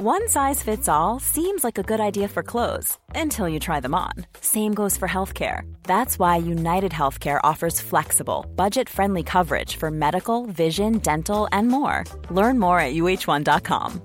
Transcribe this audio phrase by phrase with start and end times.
[0.00, 3.96] One size fits all seems like a good idea for clothes until you try them
[3.96, 4.12] on.
[4.40, 5.62] Same goes for healthcare.
[5.82, 12.04] That's why United Healthcare offers flexible, budget friendly coverage for medical, vision, dental, and more.
[12.30, 14.00] Learn more at uh1.com.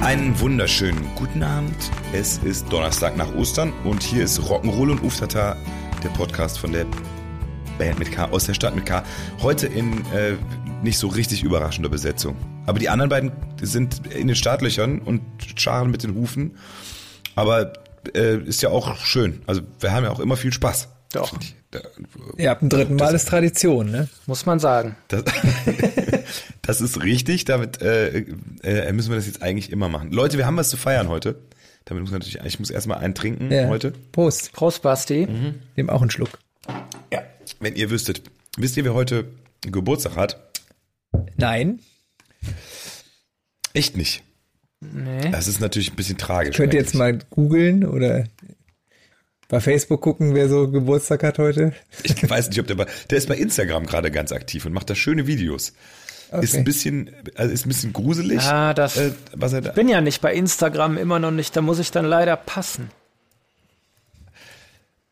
[0.00, 1.90] Einen wunderschönen guten Abend.
[2.14, 5.56] Es ist Donnerstag nach Ostern und hier ist Rock'n'Roll und Uftata,
[6.02, 6.86] der Podcast von der
[7.78, 9.02] Band mit K, aus der Stadt mit K.
[9.42, 10.34] Heute in äh,
[10.82, 12.36] nicht so richtig überraschender Besetzung.
[12.66, 15.22] Aber die anderen beiden sind in den Startlöchern und
[15.56, 16.56] scharen mit den Hufen.
[17.34, 17.72] Aber
[18.14, 19.42] äh, ist ja auch schön.
[19.46, 20.88] Also wir haben ja auch immer viel Spaß.
[21.12, 21.32] Doch.
[22.36, 24.08] Ja, ab dem dritten Mal ist Tradition, ne?
[24.26, 24.96] Muss man sagen.
[25.08, 25.24] Das,
[26.62, 27.44] das ist richtig.
[27.44, 28.24] Damit äh,
[28.62, 30.10] äh, müssen wir das jetzt eigentlich immer machen.
[30.10, 31.36] Leute, wir haben was zu feiern heute.
[31.86, 33.68] Damit muss natürlich, ich muss erstmal einen trinken Ja.
[33.68, 33.92] heute.
[34.12, 34.52] Prost.
[34.52, 35.26] Prost, Basti.
[35.76, 36.38] Nimm auch einen Schluck.
[37.12, 37.22] Ja.
[37.60, 38.22] Wenn ihr wüsstet,
[38.58, 39.26] wisst ihr, wer heute
[39.62, 40.50] Geburtstag hat?
[41.36, 41.80] Nein.
[43.72, 44.22] Echt nicht.
[44.80, 45.30] Nee.
[45.30, 46.56] Das ist natürlich ein bisschen tragisch.
[46.56, 48.24] Könnt ihr jetzt mal googeln oder
[49.48, 51.72] bei Facebook gucken, wer so Geburtstag hat heute?
[52.02, 54.90] Ich weiß nicht, ob der bei, der ist bei Instagram gerade ganz aktiv und macht
[54.90, 55.72] da schöne Videos.
[56.32, 56.58] Ist Okay.
[56.58, 58.40] ein bisschen, also ist ein bisschen gruselig.
[58.42, 61.62] Ah, das- äh, was er da, Bin ja nicht bei Instagram immer noch nicht, da
[61.62, 62.90] muss ich dann leider passen.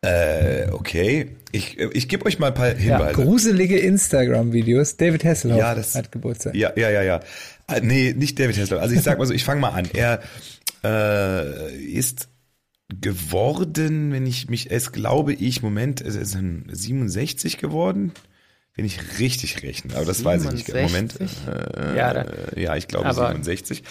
[0.02, 1.30] äh, okay.
[1.52, 3.14] Ich, äh, ich gebe euch mal ein paar Hinweise.
[3.14, 4.96] Gruselige Instagram-Videos.
[4.96, 6.54] David Hasselhoff Ja, das- hat Geburtstag.
[6.54, 7.20] Ja, ja, ja, ja.
[7.68, 8.82] Äh, Nee, nicht David Hasselhoff.
[8.82, 9.88] Also ich sag mal so, ich fange mal an.
[9.94, 10.20] Er
[10.84, 12.28] äh, ist
[13.00, 18.12] geworden, wenn ich mich, es glaube ich, Moment, es ist ein 67 geworden,
[18.76, 19.94] wenn ich richtig rechne.
[19.96, 20.66] Aber das weiß ich nicht.
[20.66, 21.30] 67?
[21.46, 21.76] Moment.
[21.76, 23.82] Äh, Ja, äh, ja, ich glaube aber- 67.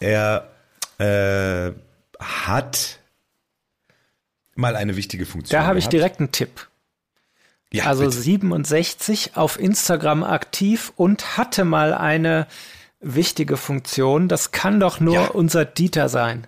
[0.00, 0.50] Er
[0.98, 1.72] äh,
[2.20, 2.98] hat
[4.56, 5.58] mal eine wichtige Funktion.
[5.60, 6.68] Da habe ich direkt einen Tipp.
[7.72, 8.16] Ja, Also bitte.
[8.20, 12.46] 67 auf Instagram aktiv und hatte mal eine
[13.00, 14.28] wichtige Funktion.
[14.28, 15.26] Das kann doch nur Ja.
[15.26, 16.46] unser Dieter sein.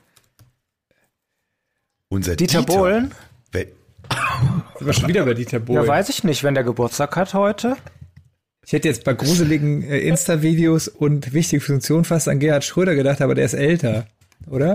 [2.09, 3.13] unser Dieter Bohlen?
[4.79, 5.83] Sind wir schon wieder bei Dieter Bohlen.
[5.83, 7.77] Ja, weiß ich nicht, wenn der Geburtstag hat heute.
[8.67, 13.21] Ich hätte jetzt bei gruseligen äh, Insta-Videos und wichtige Funktionen fast an Gerhard Schröder gedacht,
[13.23, 14.07] aber der ist älter,
[14.51, 14.75] oder?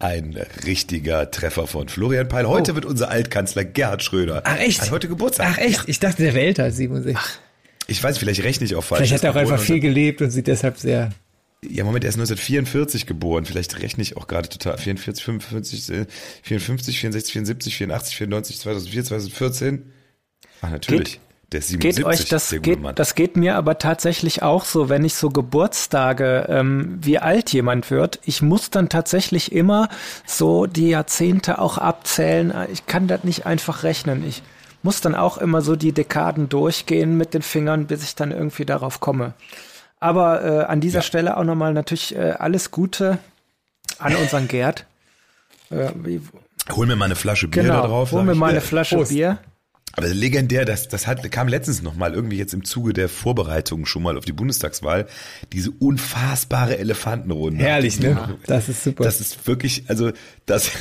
[0.00, 2.46] Ein richtiger Treffer von Florian Peil.
[2.46, 4.42] Heute wird unser Altkanzler Gerhard Schröder.
[4.44, 4.80] Ach, echt?
[4.82, 5.48] Hat heute Geburtstag.
[5.50, 5.88] Ach echt?
[5.88, 7.16] Ich dachte, der wäre älter als 67.
[7.86, 9.00] Ich weiß, vielleicht rechne ich auch falsch.
[9.00, 11.10] Vielleicht hat er auch einfach viel gelebt und sieht deshalb sehr.
[11.68, 13.44] 19- Ja, Moment, er ist 1944 geboren.
[13.44, 14.78] Vielleicht rechne ich auch gerade total.
[14.78, 16.06] 44, 45, äh,
[16.42, 19.92] 54, 64, 74, 84, 94, 2004, 2014.
[20.62, 21.20] Ach, natürlich.
[21.52, 22.94] der ist 77, Geht euch das der geht, Mann.
[22.94, 27.90] das geht mir aber tatsächlich auch so, wenn ich so Geburtstage, ähm, wie alt jemand
[27.90, 28.18] wird.
[28.24, 29.88] Ich muss dann tatsächlich immer
[30.26, 32.52] so die Jahrzehnte auch abzählen.
[32.72, 34.26] Ich kann das nicht einfach rechnen.
[34.26, 34.42] Ich
[34.82, 38.64] muss dann auch immer so die Dekaden durchgehen mit den Fingern, bis ich dann irgendwie
[38.64, 39.34] darauf komme.
[40.04, 41.02] Aber äh, an dieser Ja.
[41.02, 43.18] Stelle auch nochmal natürlich äh, alles Gute
[43.98, 44.84] an unseren Gerd.
[45.70, 45.88] Äh,
[46.72, 48.12] Hol mir mal eine Flasche Bier genau, da drauf.
[48.12, 48.60] hol mir mal eine Ja.
[48.60, 49.12] Flasche Prost.
[49.12, 49.38] Bier.
[49.96, 53.86] Aber legendär, das, das hat, kam letztens noch mal irgendwie jetzt im Zuge der Vorbereitungen
[53.86, 55.06] schon mal auf die Bundestagswahl,
[55.52, 57.64] diese unfassbare Elefantenrunde.
[57.64, 58.36] Herrlich, ne?
[58.46, 59.04] Das ist super.
[59.04, 60.10] Das ist wirklich, also
[60.46, 60.72] das,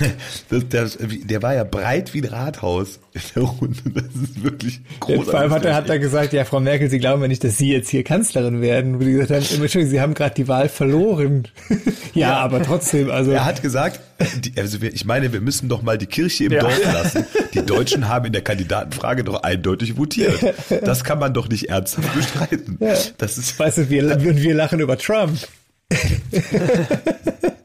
[0.50, 3.80] das, das, der war ja breit wie ein Rathaus in der Runde.
[3.94, 5.32] Das ist wirklich großartig.
[5.32, 7.58] Vor allem hat er, hat er gesagt, ja, Frau Merkel, Sie glauben ja nicht, dass
[7.58, 9.00] Sie jetzt hier Kanzlerin werden.
[9.00, 11.48] Wo die gesagt haben, Entschuldigung, Sie haben gerade die Wahl verloren.
[12.14, 13.32] ja, aber trotzdem, also.
[13.32, 14.02] er hat gesagt,
[14.44, 17.26] die, also wir, ich meine, wir müssen doch mal die Kirche im Dorf lassen.
[17.54, 20.40] Die Deutschen haben in der Kandidatenfrage doch eindeutig votiert.
[20.82, 22.78] Das kann man doch nicht ernsthaft bestreiten.
[23.18, 25.40] Das ist, Weißt du, wir, und wir lachen über Trump.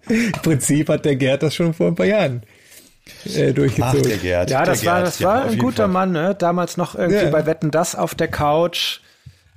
[0.09, 2.43] Im Prinzip hat der Gerd das schon vor ein paar Jahren
[3.27, 4.03] äh, ach, durchgezogen.
[4.09, 4.51] der Gerd.
[4.51, 5.89] Ja, der das war, Gerd, das ja, war ein guter Fall.
[5.89, 6.35] Mann, ne?
[6.35, 7.31] Damals noch irgendwie Ja.
[7.31, 9.01] bei Wetten das auf der Couch,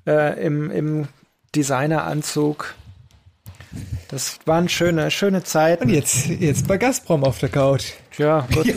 [0.08, 1.08] äh, im, im
[1.56, 2.76] Designeranzug.
[4.10, 5.88] Das waren schöne, schöne Und Zeiten.
[5.90, 7.86] jetzt, jetzt bei Gazprom auf der Couch.
[8.18, 8.74] Ja, gut.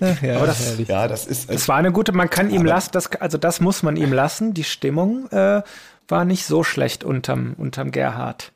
[0.00, 0.78] Ach ja, Aber das-.
[0.86, 3.82] Ja, das ist, Es war eine gute, man kann ihm lassen, das, also das muss
[3.82, 4.54] man ihm lassen.
[4.54, 5.62] Die Stimmung äh,
[6.08, 8.52] war nicht so schlecht unterm, unterm Gerhard.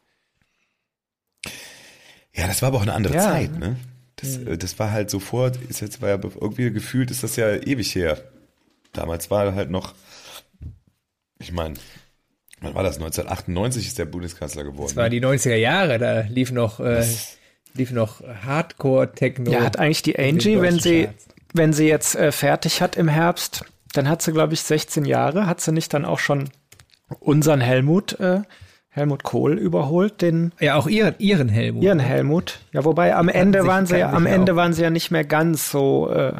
[2.35, 3.23] Ja, das war aber auch eine andere Ja.
[3.23, 3.77] Zeit, ne?
[4.17, 7.55] Das, äh, das war halt sofort, ist jetzt war ja irgendwie gefühlt, ist das ja
[7.55, 8.19] ewig her.
[8.93, 9.95] Damals war halt noch,
[11.39, 11.75] ich meine,
[12.61, 12.97] wann war das?
[12.97, 14.89] 1998 ist der Bundeskanzler geworden.
[14.89, 17.05] Das war die 90er Jahre, da lief noch, äh,
[17.75, 19.51] lief noch Hardcore-Techno.
[19.51, 21.27] Ja, hat eigentlich die Angie, wenn sie, Charts.
[21.55, 25.47] wenn sie jetzt äh, fertig hat im Herbst, dann hat sie, glaube ich, 16 Jahre.
[25.47, 26.51] Hat sie nicht dann auch schon
[27.21, 28.41] unseren Helmut äh,
[28.95, 31.83] Helmut Kohl überholt, den Ja, auch ihren, ihren Helmut.
[31.83, 32.61] ihren Helmut.
[32.73, 34.57] Ja, wobei am Ende waren sie ja, am Ende auch.
[34.57, 36.11] waren sie ja nicht mehr ganz so.
[36.11, 36.33] Äh,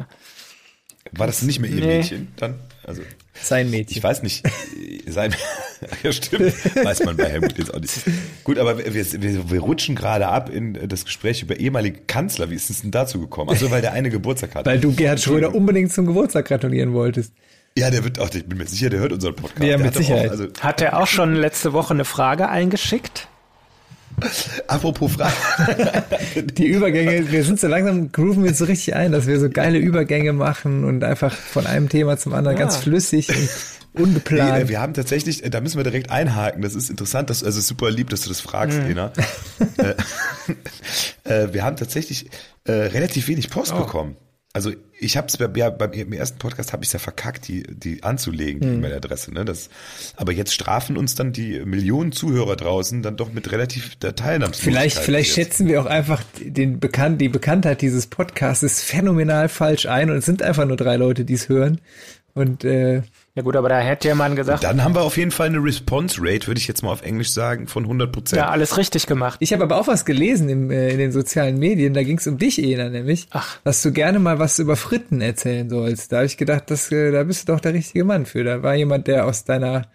[1.13, 1.97] War das nicht mehr ihr Nee.
[1.97, 2.55] Mädchen dann?
[2.85, 3.01] Also,
[3.41, 3.97] Sein Mädchen.
[3.97, 4.45] ich weiß nicht.
[5.07, 5.33] Sein,
[6.03, 6.53] ja, stimmt.
[6.85, 7.93] Weiß man bei Helmut jetzt auch nicht.
[8.43, 12.51] Gut, aber wir, wir, wir rutschen gerade ab in das Gespräch über ehemalige Kanzler.
[12.51, 13.49] Wie ist es denn dazu gekommen?
[13.49, 14.65] Also, weil der eine Geburtstag hat.
[14.67, 17.33] Weil du Gerhard Schröder unbedingt zum Geburtstag gratulieren wolltest.
[17.77, 19.61] Ja, der wird auch, ich bin mir sicher, der hört unseren Podcast.
[19.61, 20.27] Ja, der mit hat Sicherheit.
[20.27, 23.27] Auch, also, hat er auch schon letzte Woche eine Frage eingeschickt?
[24.67, 25.33] apropos Fragen.
[26.53, 29.49] Die Übergänge, wir sind so langsam, grooven wir uns so richtig ein, dass wir so
[29.49, 32.63] geile Übergänge machen und einfach von einem Thema zum anderen Ja.
[32.63, 33.35] ganz flüssig und
[33.95, 34.65] Nee, ungeplant.
[34.65, 36.61] äh, wir haben tatsächlich, äh, da müssen wir direkt einhaken.
[36.61, 39.11] Das ist interessant, das, also super lieb, dass du das fragst, Lena.
[39.77, 39.93] äh,
[41.45, 42.29] äh, wir haben tatsächlich
[42.65, 44.15] äh, relativ wenig Post bekommen.
[44.55, 47.63] Also ich habe es bei, ja, beim im ersten Podcast habe ich ja verkackt, die
[47.63, 49.33] die anzulegen, die E-Mail-Adresse.
[49.33, 49.45] Ne?
[49.45, 49.69] Das,
[50.15, 54.91] aber jetzt strafen uns dann die Millionen Zuhörer draußen dann doch mit relativ der Teilnahmsfähigkeit.
[54.91, 55.35] Vielleicht, vielleicht jetzt.
[55.35, 60.25] schätzen wir auch einfach den Bekannt, die Bekanntheit dieses Podcasts phänomenal falsch ein und es
[60.25, 61.81] sind einfach nur drei Leute, die es hören.
[62.35, 63.01] Und äh,
[63.35, 65.57] Ja gut, aber da hätte ja man gesagt, Dann haben wir auf jeden Fall eine
[65.57, 68.39] Response Rate, würde ich jetzt mal auf Englisch sagen, von 100 Prozent.
[68.39, 69.37] ja, alles richtig gemacht.
[69.41, 72.27] ich habe aber auch was gelesen im, äh, in den sozialen Medien, da ging es
[72.27, 73.59] um dich, Ena, nämlich, Ach.
[73.63, 76.11] dass du gerne mal was über Fritten erzählen sollst.
[76.11, 78.43] Da habe ich gedacht, das, äh, da bist du doch der richtige Mann für.
[78.43, 79.87] Da war jemand, der aus deiner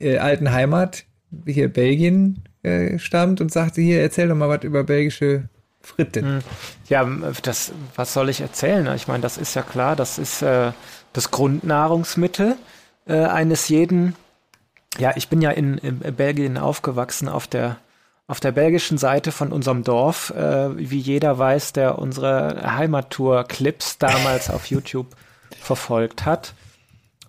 [0.00, 1.04] äh, alten Heimat,
[1.46, 5.48] hier Belgien, äh, stammt und sagte, hier, erzähl doch mal was über belgische
[5.80, 6.42] Fritten.
[6.88, 7.08] Ja,
[7.42, 8.88] das, was soll ich erzählen?
[8.96, 10.72] Ich meine, das ist ja klar, das ist äh,
[11.12, 12.56] das Grundnahrungsmittel
[13.06, 14.14] äh, eines jeden.
[14.98, 17.78] Ja, ich bin ja in, in Belgien aufgewachsen auf der
[18.26, 24.48] auf der belgischen Seite von unserem Dorf, äh, wie jeder weiß, der unsere Heimattour-Clips damals
[24.48, 25.08] auf YouTube
[25.60, 26.54] verfolgt hat.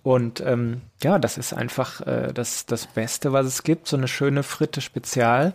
[0.02, 4.08] Und ähm, ja, das ist einfach äh, das, das Beste, was es gibt, so eine
[4.08, 5.52] schöne Fritte Spezial.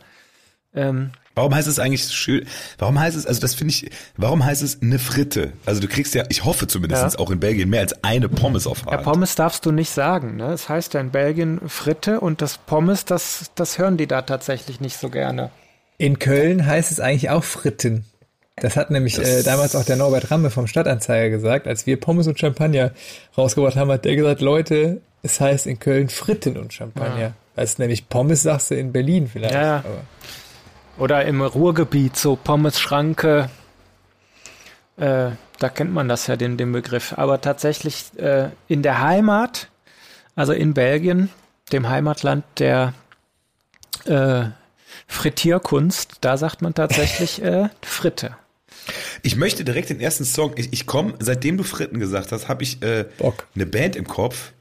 [0.74, 2.46] Ähm, Warum heißt es eigentlich schön?
[2.78, 5.54] Warum heißt es, also das finde ich, warum heißt es eine Fritte?
[5.66, 7.20] Also du kriegst ja, ich hoffe zumindest Ja.
[7.20, 9.04] auch in Belgien mehr als eine Pommes auf Ja, Hand.
[9.04, 10.36] Pommes darfst du nicht sagen.
[10.36, 10.52] Ne?
[10.52, 14.82] Es heißt ja in Belgien Fritte und das Pommes, das, das hören die da tatsächlich
[14.82, 15.50] nicht so gerne.
[15.98, 18.04] In Köln heißt es eigentlich auch Fritten.
[18.58, 21.66] Das hat nämlich Das- äh, damals auch der Norbert Ramme vom Stadtanzeiger gesagt.
[21.68, 22.92] Als wir Pommes und Champagner
[23.38, 27.32] rausgebracht haben, hat der gesagt, Leute, es heißt in Köln Fritten und Champagner.
[27.56, 29.54] Weil es nämlich Pommes sagst du in Berlin vielleicht.
[29.54, 29.76] Ja, ja.
[29.78, 30.02] Aber
[31.00, 33.50] Oder im Ruhrgebiet, so Pommes-Schranke.
[34.98, 37.14] Äh, da kennt man das ja, den, den Begriff.
[37.18, 39.70] Aber tatsächlich äh, in der Heimat,
[40.36, 41.30] also in Belgien,
[41.72, 42.94] dem Heimatland der
[44.06, 44.46] äh,
[45.08, 48.36] Frittierkunst, da sagt man tatsächlich äh, Fritte.
[49.24, 52.64] Ich möchte direkt den ersten Song, ich, ich komme, seitdem du Fritten gesagt hast, habe
[52.64, 53.48] ich äh, Bock.
[53.56, 54.52] eine Band im Kopf,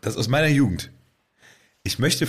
[0.00, 0.90] das ist aus meiner Jugend.
[1.82, 2.28] Ich möchte,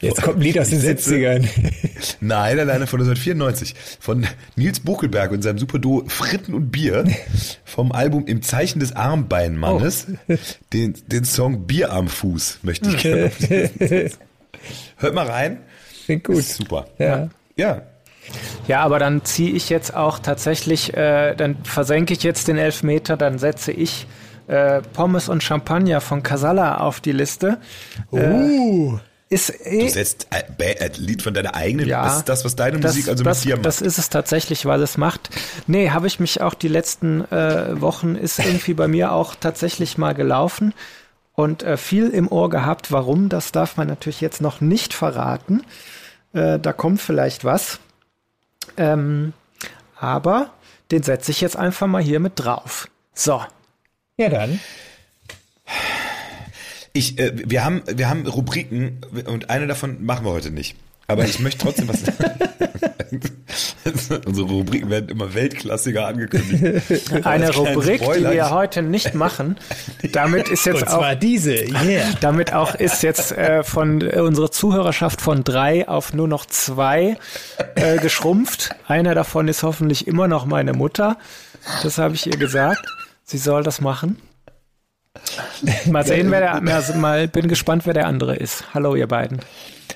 [0.00, 1.48] Jetzt kommt ein Lied aus den Ich setze- 70ern.
[2.20, 7.04] nein, alleine von 1994, von Nils Buckelberg und seinem Superduo Fritten und Bier
[7.64, 10.06] vom Album Im Zeichen des Armbeinmannes,
[10.72, 13.30] den, den Song Bier am Fuß möchte ich gerne.
[14.98, 15.58] Hört mal rein.
[16.04, 16.36] Klingt gut.
[16.38, 16.86] Ist super.
[16.98, 17.28] Ja.
[17.56, 17.82] Ja.
[18.66, 23.16] Ja, aber dann ziehe ich jetzt auch tatsächlich, äh, dann versenke ich jetzt den Elfmeter,
[23.16, 24.06] dann setze ich
[24.48, 27.58] äh, Pommes und Champagner von Casala auf die Liste.
[28.12, 28.98] Uh.
[29.30, 32.04] Ist Du eh, setzt ein Lied von deiner eigenen, Ja.
[32.04, 33.66] das ist das, was deine das, Musik also das, mit dir macht.
[33.66, 35.28] das ist es tatsächlich, was es macht.
[35.66, 39.98] Nee, habe ich mich auch die letzten äh, Wochen, ist irgendwie bei mir auch tatsächlich
[39.98, 40.72] mal gelaufen
[41.34, 42.90] und äh, viel im Ohr gehabt.
[42.90, 45.62] Warum, das darf man natürlich jetzt noch nicht verraten.
[46.32, 47.80] Äh, da kommt vielleicht was.
[48.78, 49.34] Ähm,
[50.00, 50.50] aber
[50.90, 52.88] den setze ich jetzt einfach mal hier mit drauf.
[53.12, 53.42] So.
[54.16, 54.58] Ja, dann.
[56.92, 60.76] Ich, äh, wir haben, wir haben Rubriken und eine davon machen wir heute nicht.
[61.06, 62.02] Aber ich möchte trotzdem was.
[64.26, 66.62] Unsere Rubriken werden immer weltklassiger angekündigt.
[67.24, 69.56] Eine Als kleinen Rubrik, die Spoiler, wir ich- heute nicht machen.
[70.12, 71.54] Damit ist jetzt Und auch zwar diese.
[71.54, 72.04] Yeah.
[72.20, 77.16] Damit auch ist jetzt äh, von äh, unsere Zuhörerschaft von drei auf nur noch zwei
[77.74, 78.70] äh, geschrumpft.
[78.86, 81.16] Einer davon ist hoffentlich immer noch meine Mutter.
[81.82, 82.84] Das habe ich ihr gesagt.
[83.24, 84.18] Sie soll das machen.
[85.86, 88.74] Mal sehen, wer der, mal, mal bin gespannt, wer der andere ist.
[88.74, 89.40] Hallo, ihr beiden.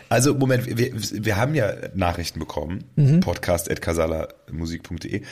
[0.08, 2.84] Also, Moment, wir, wir haben ja Nachrichten bekommen.
[2.96, 3.20] Mhm.
[3.20, 5.22] Podcast.casalamusik.de.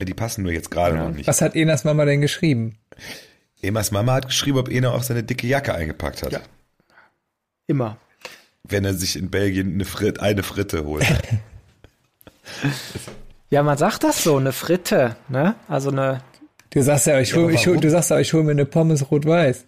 [0.00, 1.26] Die passen nur jetzt gerade noch nicht.
[1.26, 2.78] Was hat Enas Mama denn geschrieben?
[3.62, 6.32] Emas Mama hat geschrieben, ob Ena auch seine dicke Jacke eingepackt hat.
[6.32, 6.40] Ja.
[7.66, 7.98] Immer.
[8.62, 11.06] Wenn er sich in Belgien eine, Frit, eine Fritte holt.
[13.52, 15.56] Ja, man sagt das so, eine Fritte, ne?
[15.66, 16.22] Also eine,
[16.70, 18.64] Du sagst ja, ich hol, aber ich hol, du sagst ja, ich hol mir eine
[18.64, 19.66] Pommes rot-weiß.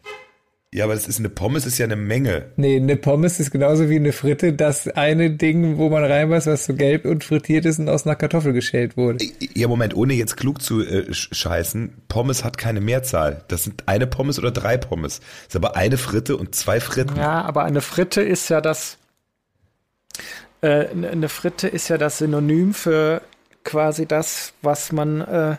[0.75, 2.47] Ja, aber das ist eine Pommes, ist ja eine Menge.
[2.57, 6.65] Nee, eine Pommes ist genauso wie eine Fritte, das eine Ding, wo man reinbeißt, was
[6.65, 9.23] so gelb und frittiert ist und aus einer Kartoffel geschält wurde.
[9.55, 13.45] Ja, Moment, ohne jetzt klug zu äh, scheißen, Pommes hat keine Mehrzahl.
[13.49, 15.19] Das sind eine Pommes oder drei Pommes.
[15.19, 17.17] Das ist aber eine Fritte und zwei Fritten.
[17.17, 18.97] Ja, aber eine Fritte ist ja das,
[20.63, 23.21] äh, eine Fritte ist ja das Synonym für
[23.63, 25.57] quasi das, was man äh,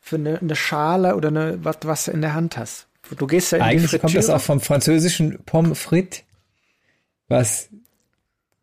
[0.00, 2.88] für eine, eine Schale oder eine, was, was du in der Hand hast.
[3.16, 6.22] Du gehst ja in Eigentlich die kommt das auch vom französischen Pommes frites,
[7.28, 7.68] was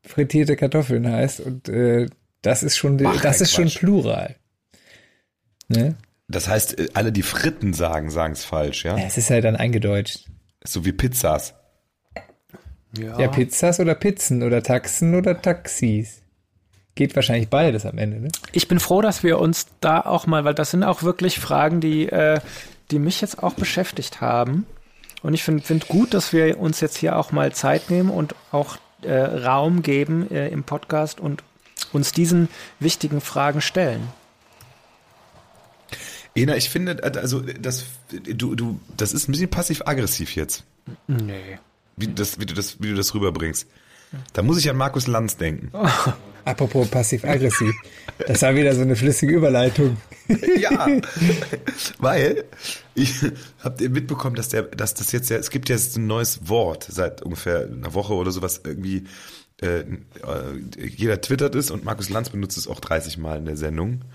[0.04, 1.42] frittierte Kartoffeln heißt.
[1.42, 2.08] Und äh,
[2.42, 3.80] das ist schon, Ach, das ist schon Quatsch.
[3.80, 4.36] Plural.
[5.68, 5.96] Ne?
[6.28, 8.98] Das heißt, äh, alle, die Fritten sagen, sagen es falsch, ja?
[8.98, 10.28] Ja, es ist ja dann eingedeutscht.
[10.64, 11.54] So wie Pizzas.
[12.98, 13.20] Ja.
[13.20, 16.22] Ja, Pizzas oder Pizzen oder Taxen oder Taxis.
[16.98, 18.30] Geht wahrscheinlich beides am Ende, ne?
[18.54, 21.80] Ich bin froh, dass wir uns da auch mal, weil das sind auch wirklich Fragen,
[21.80, 22.40] die, äh,
[22.90, 24.66] die mich jetzt auch beschäftigt haben.
[25.22, 28.34] Und ich finde find gut, dass wir uns jetzt hier auch mal Zeit nehmen und
[28.52, 31.44] auch äh, Raum geben äh, im Podcast und
[31.94, 32.50] uns diesen
[32.80, 34.02] wichtigen Fragen stellen.
[36.34, 40.64] Ena, ich finde, also das, du, du, das ist ein bisschen passiv-aggressiv jetzt,
[41.06, 41.60] Nee.
[41.96, 43.68] wie, das, wie, du das, wie du das rüberbringst.
[44.34, 45.72] Da muss ich an Markus Lanz denken.
[46.46, 47.76] Apropos passiv-aggressiv.
[48.26, 49.98] Das war wieder so eine flüssige Überleitung.
[50.60, 50.88] ja,
[52.00, 52.46] weil
[52.96, 53.16] ich
[53.60, 56.88] habt ihr mitbekommen, dass der, dass das jetzt ja, es gibt jetzt ein neues Wort
[56.90, 59.04] seit ungefähr einer Woche oder sowas irgendwie.
[59.62, 59.86] Äh, äh,
[60.78, 64.06] jeder twittert es und Markus Lanz benutzt es auch 30 Mal in der Sendung.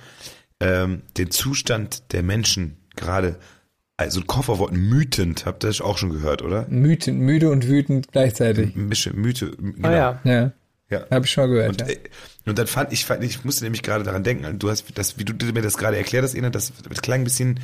[0.61, 3.37] Ähm, den Zustand der Menschen gerade,
[3.97, 6.67] also ein Kofferwort mythend, habt ihr das auch schon gehört, oder?
[6.69, 8.75] Mütend, müde und wütend gleichzeitig.
[8.75, 9.89] Mische, Mythe, genau.
[9.89, 10.21] Ah ja.
[10.25, 10.53] Ja,
[10.91, 11.07] ja.
[11.11, 11.83] habe ich schon mal gehört.
[11.83, 11.95] Und, ja.
[11.95, 11.99] äh,
[12.47, 15.25] und dann fand ich, fand, ich musste nämlich gerade daran denken, du hast das, wie
[15.25, 17.61] du mir das gerade erklärt hast, Ena, das, das klang ein bisschen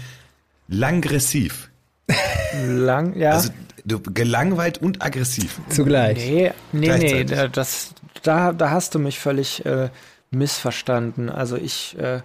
[0.68, 1.70] langgressiv.
[2.66, 3.32] Lang, ja.
[3.32, 3.50] Also
[3.85, 5.61] du, gelangweilt und aggressiv.
[5.68, 6.18] Zugleich.
[6.18, 9.90] Nee, nee, nee, das, da, da hast du mich völlig äh,
[10.30, 11.28] missverstanden.
[11.28, 12.20] Also ich, äh,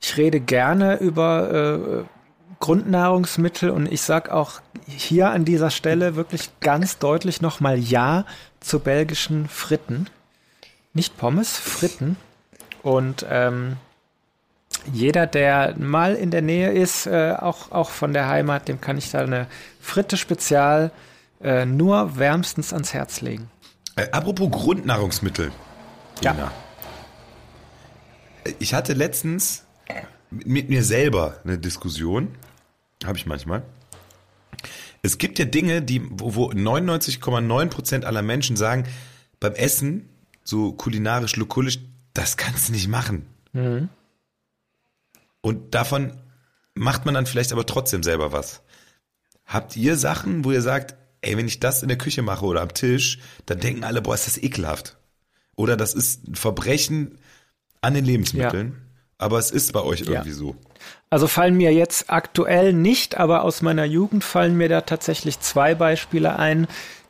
[0.00, 2.15] ich rede gerne über äh,
[2.60, 8.24] Grundnahrungsmittel und ich sag auch hier an dieser Stelle wirklich ganz deutlich nochmal Ja
[8.60, 10.06] zu belgischen Fritten.
[10.94, 12.16] Nicht Pommes, Fritten.
[12.82, 13.76] Und ähm,
[14.92, 18.96] jeder, der mal in der Nähe ist, äh, auch, auch von der Heimat, dem kann
[18.96, 19.46] ich da eine
[19.80, 20.90] Fritte Spezial
[21.42, 23.50] äh, nur wärmstens ans Herz legen.
[23.96, 25.50] Äh, apropos Grundnahrungsmittel.
[26.22, 26.32] Ja.
[26.32, 26.52] Ena.
[28.44, 29.64] Äh, Ich hatte letztens
[30.30, 32.34] mit mir selber eine Diskussion,
[33.06, 33.62] habe ich manchmal.
[35.02, 38.84] Es gibt ja Dinge, die, wo, wo 99,9% aller Menschen sagen,
[39.38, 40.08] beim Essen,
[40.42, 41.78] so kulinarisch, lokulisch,
[42.14, 43.26] das kannst du nicht machen.
[45.40, 46.12] Und davon
[46.74, 48.62] macht man dann vielleicht aber trotzdem selber was.
[49.44, 52.62] Habt ihr Sachen, wo ihr sagt, ey, wenn ich das in der Küche mache oder
[52.62, 54.96] am Tisch, dann denken alle, boah, ist das ekelhaft.
[55.54, 57.18] Oder das ist ein Verbrechen
[57.80, 58.82] an den Lebensmitteln.
[59.18, 60.56] Aber es ist bei euch irgendwie so.
[61.08, 65.74] Also fallen mir jetzt aktuell nicht, aber aus meiner Jugend fallen mir da tatsächlich zwei
[65.74, 66.66] Beispiele ein,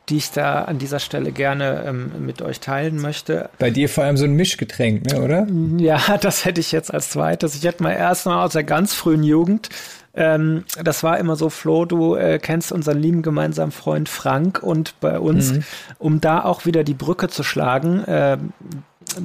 [0.09, 3.49] die ich da an dieser Stelle gerne ähm, mit euch teilen möchte.
[3.59, 5.47] Bei dir vor allem so ein Mischgetränk, ne, oder?
[5.77, 7.55] Ja, das hätte ich jetzt als zweites.
[7.55, 9.69] Ich hätte mal erst mal aus der ganz frühen Jugend.
[10.13, 14.99] Ähm, das war immer so, Flo, du äh, kennst unseren lieben gemeinsamen Freund Frank und
[14.99, 15.53] bei uns,
[15.99, 18.37] um da auch wieder die Brücke zu schlagen, äh,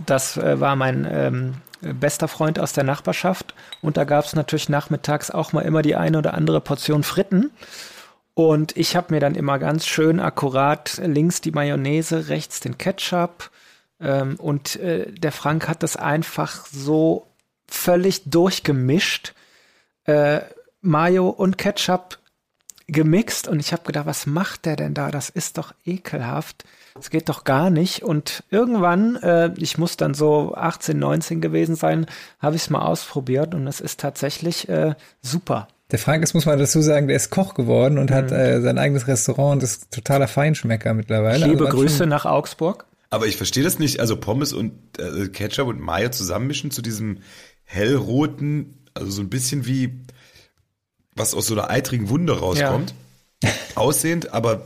[0.07, 4.69] das äh, war mein ähm, bester Freund aus der Nachbarschaft und da gab es natürlich
[4.69, 7.51] nachmittags auch mal immer die eine oder andere Portion Fritten.
[8.35, 13.51] Und ich habe mir dann immer ganz schön akkurat links die Mayonnaise, rechts den Ketchup.
[14.01, 17.27] Ähm, und äh, der Frank hat das einfach so
[17.69, 19.35] völlig durchgemischt.
[20.05, 20.41] Äh,
[20.81, 22.19] Mayo und Ketchup
[22.87, 23.49] gemixt.
[23.49, 25.11] Und ich habe gedacht, was macht der denn da?
[25.11, 26.65] Das ist doch ekelhaft.
[26.95, 28.03] Das geht doch gar nicht.
[28.03, 32.07] Und irgendwann, äh, ich muss dann so 18, 19 gewesen sein,
[32.39, 35.69] habe ich es mal ausprobiert und es ist tatsächlich äh, super.
[35.91, 38.15] Der Frank ist, muss man dazu sagen, der ist Koch geworden und Mhm.
[38.15, 41.47] hat äh, sein eigenes Restaurant und ist totaler Feinschmecker mittlerweile.
[41.47, 42.87] Liebe Also Grüße nach Augsburg.
[43.11, 44.01] Aber ich verstehe das nicht.
[44.01, 47.19] Also Pommes und äh, Ketchup und Mayo zusammenmischen zu diesem
[47.65, 50.01] hellroten, also so ein bisschen wie
[51.15, 52.95] was aus so einer eitrigen Wunde rauskommt.
[53.75, 54.63] Aussehend, aber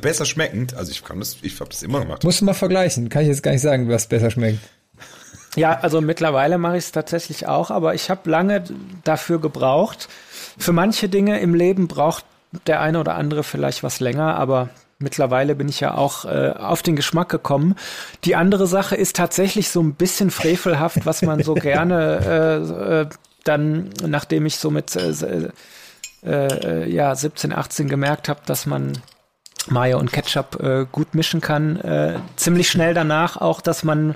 [0.00, 0.74] besser schmeckend.
[0.74, 2.24] Also ich kann das, ich habe das immer gemacht.
[2.24, 3.08] Musst du mal vergleichen.
[3.08, 4.58] Kann ich jetzt gar nicht sagen, was besser schmeckt.
[5.56, 8.64] Ja, also mittlerweile mache ich es tatsächlich auch, aber ich habe lange
[9.02, 10.08] dafür gebraucht.
[10.58, 12.24] Für manche Dinge im Leben braucht
[12.66, 14.68] der eine oder andere vielleicht was länger, aber
[14.98, 17.74] mittlerweile bin ich ja auch äh, auf den Geschmack gekommen.
[18.24, 23.06] Die andere Sache ist tatsächlich so ein bisschen frevelhaft, was man so gerne äh, äh,
[23.44, 25.48] dann, nachdem ich so mit äh,
[26.22, 28.92] äh, äh, ja, 17, 18 gemerkt habe, dass man
[29.68, 31.76] Mayo und Ketchup äh, gut mischen kann.
[31.76, 34.14] Äh, ziemlich schnell danach auch, dass man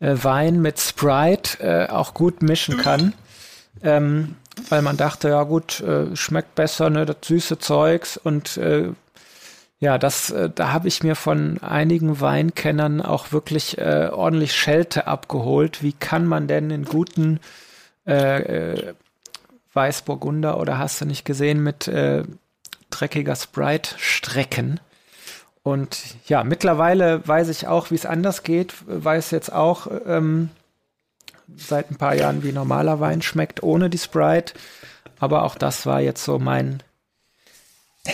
[0.00, 3.14] äh, Wein mit Sprite äh, auch gut mischen kann.
[3.82, 4.36] Ähm,
[4.68, 8.90] weil man dachte, ja gut, äh, schmeckt besser, ne, das süße Zeugs und äh,
[9.80, 15.82] ja, das, da habe ich mir von einigen Weinkennern auch wirklich ordentlich Schelte abgeholt.
[15.82, 17.40] Wie kann man denn in guten
[19.74, 21.90] Weißburgunder oder hast du nicht gesehen mit
[22.92, 24.80] dreckiger Sprite strecken?
[25.62, 28.74] Und ja, mittlerweile weiß ich auch, wie es anders geht.
[28.86, 30.50] Weiß jetzt auch ähm,
[31.56, 34.54] seit ein paar Jahren, wie normaler Wein schmeckt ohne die Sprite.
[35.18, 36.82] Aber auch das war jetzt so mein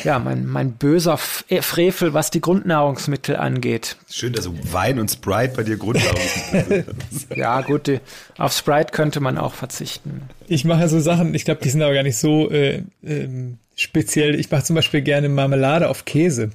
[0.04, 1.18] ja, mein, mein böser
[1.48, 3.96] äh, Frevel, was die Grundnahrungsmittel angeht.
[4.10, 7.26] Schön, dass Wein und Sprite bei dir Grundnahrungsmittel sind.
[7.36, 8.00] ja, gut, die,
[8.36, 10.28] auf Sprite könnte man auch verzichten.
[10.46, 14.38] Ich mache so Sachen, ich glaube, die sind aber gar nicht so äh, ähm, speziell.
[14.38, 16.50] Ich mache zum Beispiel gerne Marmelade auf Käse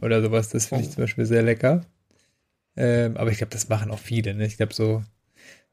[0.00, 0.50] oder sowas.
[0.50, 1.84] Das finde ich zum Beispiel sehr lecker.
[2.76, 4.34] Ähm, aber ich glaube, das machen auch viele.
[4.34, 4.46] Ne?
[4.46, 5.02] Ich glaube, so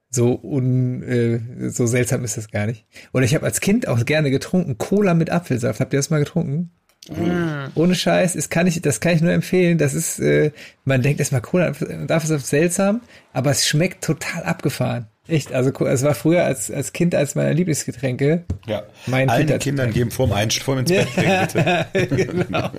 [0.10, 2.86] so un, äh, so seltsam ist das gar nicht.
[3.14, 5.80] Oder ich habe als Kind auch gerne getrunken Cola mit Apfelsaft.
[5.80, 6.72] Habt ihr das mal getrunken?
[7.10, 7.68] Mm.
[7.76, 9.78] Ohne Scheiß, das kann ich, das kann ich nur empfehlen.
[9.78, 10.52] Das ist, äh,
[10.86, 13.02] man denkt erstmal Cola und Apfelsaft seltsam,
[13.34, 15.08] aber es schmeckt total abgefahren.
[15.28, 18.44] Echt, also es war früher als, als Kind als meine Lieblingsgetränke.
[18.68, 22.16] Ja, mein allen Kind Kindern geben vorm Einst vorm ins Bett bringen, bitte.
[22.16, 22.70] genau.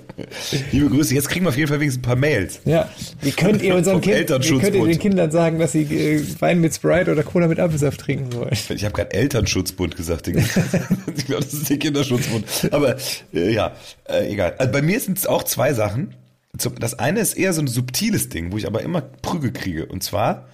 [0.71, 2.61] Liebe Grüße, jetzt kriegen wir auf jeden Fall wenigstens ein paar Mails.
[2.63, 2.89] Ja,
[3.19, 6.61] wie könnt ihr unseren Kindern, wie könnt ihr den Kindern sagen, dass sie äh, Wein
[6.61, 8.53] mit Sprite oder Cola mit Apfelsaft trinken wollen?
[8.53, 10.27] Ich habe gerade Elternschutzbund gesagt.
[11.17, 12.45] ich glaube, das ist der Kinderschutzbund.
[12.71, 12.95] Aber
[13.33, 13.73] äh, ja,
[14.05, 14.55] äh, egal.
[14.57, 16.15] Also bei mir sind es auch zwei Sachen.
[16.79, 19.85] Das eine ist eher so ein subtiles Ding, wo ich aber immer Prügel kriege.
[19.85, 20.47] Und zwar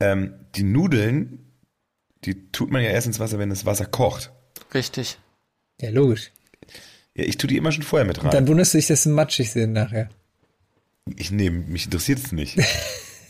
[0.00, 1.52] ähm, die Nudeln,
[2.24, 4.32] die tut man ja erst ins Wasser, wenn das Wasser kocht.
[4.74, 5.18] Richtig.
[5.80, 6.32] Ja, logisch.
[7.14, 8.26] Ja, ich tue die immer schon vorher mit rein.
[8.26, 10.08] Und dann wunderst du dich, dass sie matschig sind nachher.
[11.16, 12.58] Ich nehme, mich interessiert es nicht.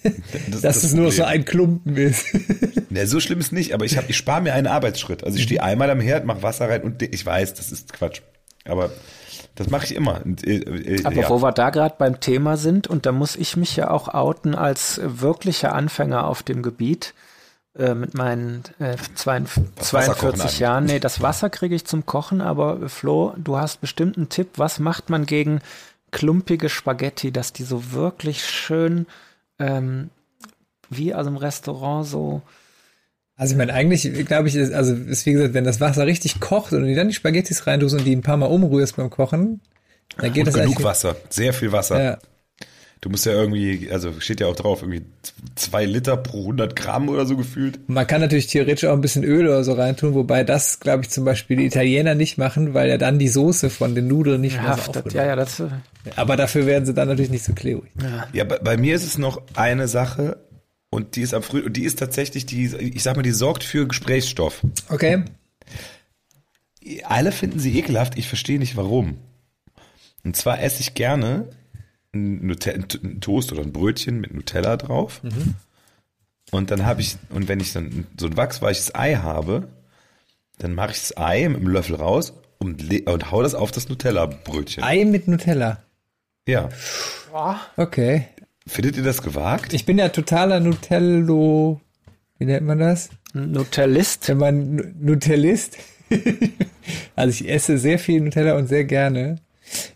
[0.05, 2.27] Das, dass das es nur so ein Klumpen ist.
[2.91, 5.25] ja, so schlimm ist nicht, aber ich, hab, ich spare mir einen Arbeitsschritt.
[5.25, 8.21] Also ich stehe einmal am Herd, mache Wasser rein und ich weiß, das ist Quatsch.
[8.65, 8.93] Aber
[9.59, 10.21] das mache ich immer.
[10.45, 11.29] Äh, äh, Aber ja.
[11.29, 14.55] wo wir da gerade beim Thema sind, und da muss ich mich ja auch outen
[14.55, 17.13] als wirklicher Anfänger auf dem Gebiet
[17.77, 20.85] äh, mit meinen äh, 42, 42 Jahren.
[20.85, 24.51] Nee, das Wasser kriege ich zum Kochen, aber Flo, du hast bestimmt einen Tipp.
[24.57, 25.61] Was macht man gegen
[26.13, 29.07] klumpige Spaghetti, dass die so wirklich schön
[29.59, 30.11] ähm,
[30.89, 32.43] wie aus dem Restaurant so
[33.39, 36.41] also ich meine, eigentlich glaube ich, ist, also ist wie gesagt, wenn das Wasser richtig
[36.41, 39.61] kocht und du dann die Spaghettis reintust und die ein paar Mal umrührst beim Kochen,
[40.19, 42.03] dann geht und das genug Wasser, sehr viel Wasser.
[42.03, 42.19] Ja.
[43.01, 45.05] Du musst ja irgendwie, also steht ja auch drauf, irgendwie
[45.55, 47.79] zwei Liter pro 100 Gramm oder so gefühlt.
[47.89, 51.11] Man kann natürlich theoretisch auch ein bisschen Öl oder so reintun, wobei das, glaube ich,
[51.11, 54.61] zum Beispiel die Italiener nicht machen, weil ja dann die Soße von den Nudeln nicht
[54.61, 55.69] mehr so ja, ja, das, äh,
[56.17, 57.93] Aber dafür werden sie dann natürlich nicht so klebrig.
[58.03, 60.39] Ja, ja bei, bei mir ist es noch eine Sache,
[60.91, 63.65] und die ist am früh und die ist tatsächlich die, ich sag mal, die sorgt
[63.65, 64.63] für Gesprächsstoff.
[64.89, 65.25] Okay.
[67.05, 69.19] Alle finden sie ekelhaft, ich verstehe nicht warum.
[70.25, 71.49] Und zwar esse ich gerne
[72.15, 75.23] ein, ein Toast oder ein Brötchen mit Nutella drauf.
[75.23, 75.55] Mhm.
[76.51, 79.69] Und dann habe ich, und wenn ich dann so ein wachsweiches Ei habe,
[80.59, 83.89] dann mache ich das Ei mit dem Löffel raus und, und hau das auf das
[83.89, 84.83] Nutella-Brötchen.
[84.83, 85.83] Ei mit Nutella?
[86.47, 86.71] Ja.
[87.77, 88.29] Okay.
[88.69, 89.73] Findet ihr das gewagt?
[89.73, 91.81] Ich bin ja totaler Nutello.
[92.39, 93.09] Wie nennt man das?
[93.33, 94.29] Nutellist.
[94.29, 95.79] Wenn man Nutellist.
[97.17, 99.37] also ich esse sehr viel Nutella und sehr gerne.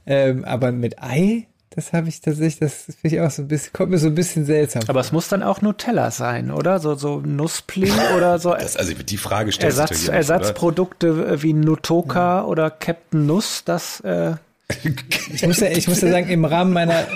[0.07, 3.73] Ähm, aber mit Ei, das habe ich tatsächlich, das finde ich auch so ein bisschen,
[3.73, 4.83] kommt mir so ein bisschen seltsam.
[4.89, 6.79] Aber es muss dann auch Nutella sein, oder?
[6.79, 8.53] So, so Nuspli oder so.
[8.53, 12.45] Das, also die Frage stellt Ersatz, sich Ersatzprodukte wie Nutoka ja.
[12.45, 14.35] oder Captain Nuss, das äh,
[15.35, 17.07] ich muss ja, ich muss ja sagen, im Rahmen meiner,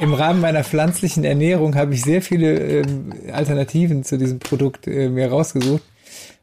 [0.00, 5.08] im Rahmen meiner pflanzlichen Ernährung habe ich sehr viele ähm, Alternativen zu diesem Produkt äh,
[5.08, 5.82] mir rausgesucht.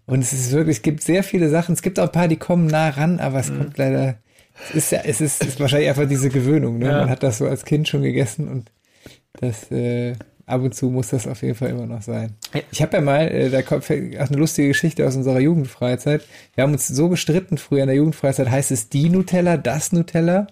[0.06, 1.74] Und es ist wirklich, es gibt sehr viele Sachen.
[1.74, 3.58] Es gibt auch ein paar, die kommen nah ran, aber es mhm.
[3.60, 4.18] kommt leider,
[4.70, 6.88] es ist ja, es ist, ist wahrscheinlich einfach diese Gewöhnung, ne?
[6.88, 6.98] Ja.
[7.00, 8.72] Man hat das so als Kind schon gegessen und
[9.40, 10.14] das, äh,
[10.46, 12.36] ab und zu muss das auf jeden Fall immer noch sein.
[12.72, 16.24] Ich habe ja mal, äh, da kommt auch eine lustige Geschichte aus unserer Jugendfreizeit.
[16.56, 20.48] Wir haben uns so gestritten früher in der Jugendfreizeit, heißt es die Nutella, das Nutella?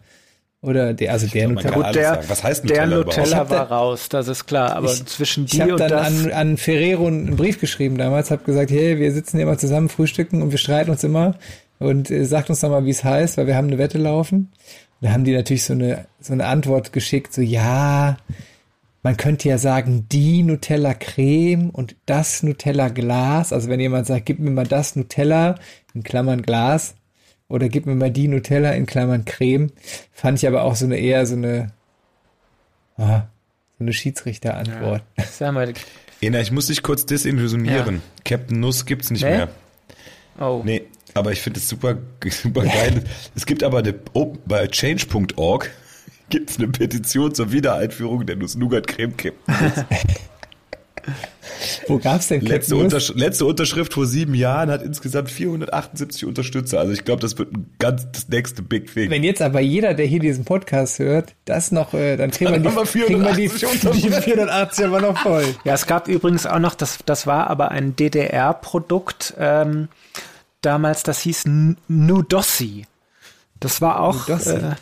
[0.63, 1.75] Oder der, also der Nutella.
[1.75, 4.75] Gut, der, Was heißt Nutella der Nutella war da, raus, das ist klar.
[4.75, 6.07] Aber ich, zwischen die ich und dann das.
[6.07, 9.89] An, an Ferrero einen Brief geschrieben damals, habe gesagt, hey, wir sitzen hier mal zusammen,
[9.89, 11.35] frühstücken und wir streiten uns immer.
[11.79, 14.51] Und äh, sagt uns doch mal, wie es heißt, weil wir haben eine Wette laufen.
[15.01, 18.17] Und da haben die natürlich so eine, so eine Antwort geschickt, so, ja,
[19.03, 23.51] man könnte ja sagen, die Nutella Creme und das Nutella Glas.
[23.51, 25.55] Also wenn jemand sagt, gib mir mal das Nutella,
[25.93, 26.95] in Klammern Glas,
[27.47, 29.71] oder gib mir mal die Nutella in Klammern Creme.
[30.13, 31.71] Fand ich aber auch so eine eher so eine,
[32.97, 33.23] ah,
[33.77, 35.03] so eine Schiedsrichterantwort.
[35.17, 35.73] Ja, sag mal,
[36.21, 37.95] Ena, ich muss dich kurz desillusionieren.
[37.95, 38.01] Ja.
[38.23, 39.31] Captain Nuss gibt's nicht nee?
[39.31, 39.49] mehr.
[40.39, 40.61] Oh.
[40.63, 40.83] Nee,
[41.15, 41.97] aber ich finde es super,
[42.29, 43.03] super geil.
[43.35, 45.71] es gibt aber eine, oh, bei change.org
[46.31, 49.85] gibt es eine Petition zur Wiedereinführung der Nuss-Nougat-Creme Captain Nuss.
[51.87, 56.79] Wo gab's denn letzte, Untersch letzte Unterschrift vor sieben Jahren hat insgesamt 478 Unterstützer.
[56.79, 59.09] Also ich glaube, das wird ein ganz das nächste Big Thing.
[59.09, 62.63] Wenn jetzt aber jeder, der hier diesen Podcast hört, das noch, äh, dann kriegen dann
[62.63, 63.49] wir, die, kriegen wir die,
[64.01, 65.45] die 480 aber noch voll.
[65.63, 69.89] Ja, es gab übrigens auch noch, das, das war aber ein DDR-Produkt ähm,
[70.61, 71.45] damals, das hieß
[71.87, 72.85] Nudossi.
[73.59, 74.75] Das war auch äh,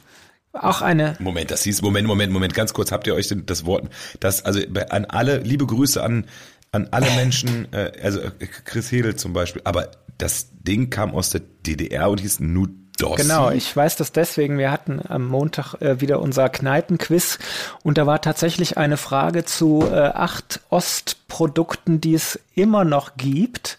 [0.54, 1.16] auch eine.
[1.20, 4.46] Moment, das hieß, Moment, Moment, Moment, ganz kurz, habt ihr euch denn das Wort, das,
[4.46, 4.60] also
[4.90, 6.26] an alle, liebe Grüße an,
[6.72, 8.32] an alle Menschen, äh, also äh,
[8.66, 13.22] Chris Hedel zum Beispiel, aber das Ding kam aus der DDR und hieß Nudossi.
[13.22, 14.58] Genau, ich weiß das deswegen.
[14.58, 17.40] Wir hatten am Montag äh, wieder unser Kneipenquiz
[17.84, 23.78] und da war tatsächlich eine Frage zu äh, acht Ostprodukten, die es immer noch gibt.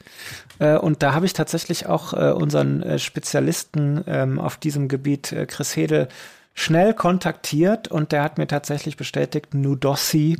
[0.58, 5.32] Äh, und da habe ich tatsächlich auch äh, unseren äh, Spezialisten ähm, auf diesem Gebiet,
[5.32, 6.08] äh, Chris Hedel,
[6.54, 10.38] schnell kontaktiert und der hat mir tatsächlich bestätigt, Nudossi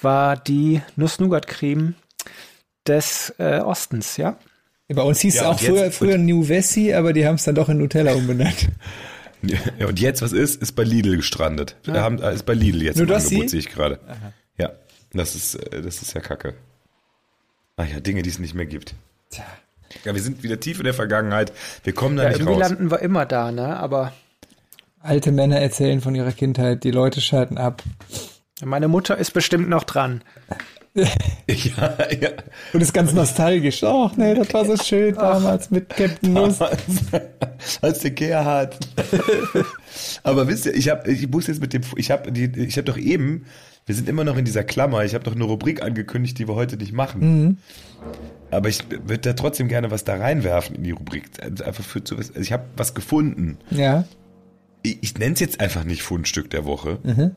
[0.00, 1.94] war die Nuss-Nougat-Creme
[2.86, 4.36] des äh, Ostens, ja.
[4.88, 7.54] Bei uns hieß ja, es auch früher, früher New Vessi, aber die haben es dann
[7.54, 8.68] doch in Nutella umbenannt.
[9.42, 11.76] Ja, und jetzt, was ist, ist bei Lidl gestrandet.
[11.86, 12.02] Ja.
[12.02, 13.98] Haben, ist bei Lidl jetzt Nur im Angebot, sehe ich gerade.
[14.58, 14.72] Ja,
[15.12, 16.54] das ist, äh, das ist ja kacke.
[17.76, 18.94] Ach ja, Dinge, die es nicht mehr gibt.
[19.30, 19.44] Tja.
[20.04, 21.52] Ja, wir sind wieder tief in der Vergangenheit.
[21.84, 22.68] Wir kommen da ja, nicht irgendwie raus.
[22.68, 23.76] landen wir immer da, ne?
[23.78, 24.12] Aber
[25.02, 27.82] Alte Männer erzählen von ihrer Kindheit, die Leute schalten ab.
[28.62, 30.22] Meine Mutter ist bestimmt noch dran.
[30.94, 31.06] ja,
[31.46, 32.30] ja.
[32.74, 33.82] Und ist ganz nostalgisch.
[33.82, 36.58] Ach nee, das war so schön damals mit Captain Nuss.
[37.80, 38.76] Als der Gerhard.
[40.22, 42.98] Aber wisst ihr, ich habe, ich muss jetzt mit dem, ich habe, ich habe doch
[42.98, 43.46] eben,
[43.86, 45.04] wir sind immer noch in dieser Klammer.
[45.04, 47.20] Ich habe doch eine Rubrik angekündigt, die wir heute nicht machen.
[47.20, 47.58] Mhm.
[48.50, 51.30] Aber ich würde da trotzdem gerne was da reinwerfen in die Rubrik.
[51.42, 52.32] Einfach für zu wissen.
[52.32, 53.58] Also ich habe was gefunden.
[53.70, 54.04] Ja
[54.82, 57.32] ich, ich nenne es jetzt einfach nicht Fundstück der Woche, mhm.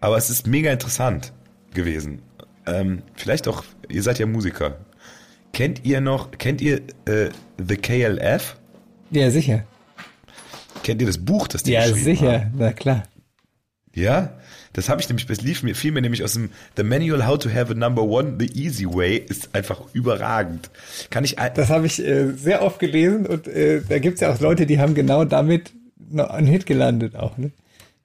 [0.00, 1.32] aber es ist mega interessant
[1.72, 2.22] gewesen.
[2.66, 4.78] Ähm, vielleicht auch, ihr seid ja Musiker.
[5.52, 8.56] Kennt ihr noch, kennt ihr äh, The KLF?
[9.10, 9.64] Ja, sicher.
[10.82, 12.54] Kennt ihr das Buch, das die Ja, sicher, haben?
[12.56, 13.04] na klar.
[13.94, 14.32] Ja,
[14.72, 17.38] das habe ich nämlich, das lief mir, fiel mir nämlich aus dem The Manual How
[17.38, 20.70] to Have a Number One The Easy Way ist einfach überragend.
[21.10, 21.36] Kann ich.
[21.36, 24.66] Das habe ich äh, sehr oft gelesen und äh, da gibt es ja auch Leute,
[24.66, 25.72] die haben genau damit
[26.16, 27.50] ein Hit gelandet auch, ne?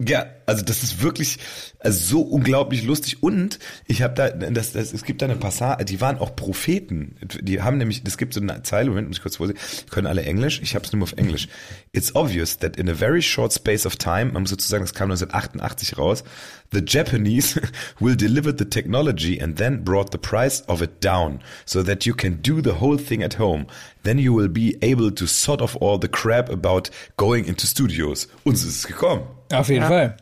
[0.02, 1.40] Ja, also das ist wirklich
[1.80, 5.84] also so unglaublich lustig und ich habe da das, das es gibt da eine Passage,
[5.84, 7.18] die waren auch Propheten.
[7.42, 9.58] Die haben nämlich es gibt so eine Zeile, Moment, muss ich kurz vorsehen.
[9.90, 10.62] Können alle Englisch?
[10.64, 11.50] Ich habe es nur auf Englisch.
[11.92, 15.12] It's obvious that in a very short space of time, man muss sozusagen, das kam
[15.12, 16.24] 1988 raus,
[16.72, 17.62] the Japanese
[18.00, 22.16] will deliver the technology and then brought the price of it down so that you
[22.16, 23.68] can do the whole thing at home.
[24.04, 28.30] Then you will be able to sort of all the crap about going into studios.
[28.46, 29.39] Uns ist es gekommen.
[29.52, 29.88] Auf jeden ja.
[29.88, 30.18] Fall.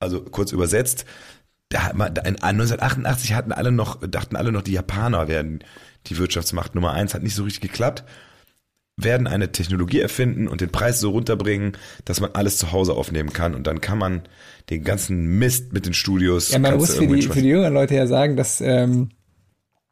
[0.00, 1.04] Also kurz übersetzt,
[1.68, 5.64] da hat man, in 1988 hatten alle noch, dachten alle noch, die Japaner werden
[6.06, 8.04] die Wirtschaftsmacht Nummer eins, hat nicht so richtig geklappt.
[8.96, 13.32] Werden eine Technologie erfinden und den Preis so runterbringen, dass man alles zu Hause aufnehmen
[13.32, 14.22] kann und dann kann man
[14.70, 16.52] den ganzen Mist mit den Studios.
[16.52, 19.08] Ja, man muss für die, für die jüngeren Leute ja sagen, dass ähm,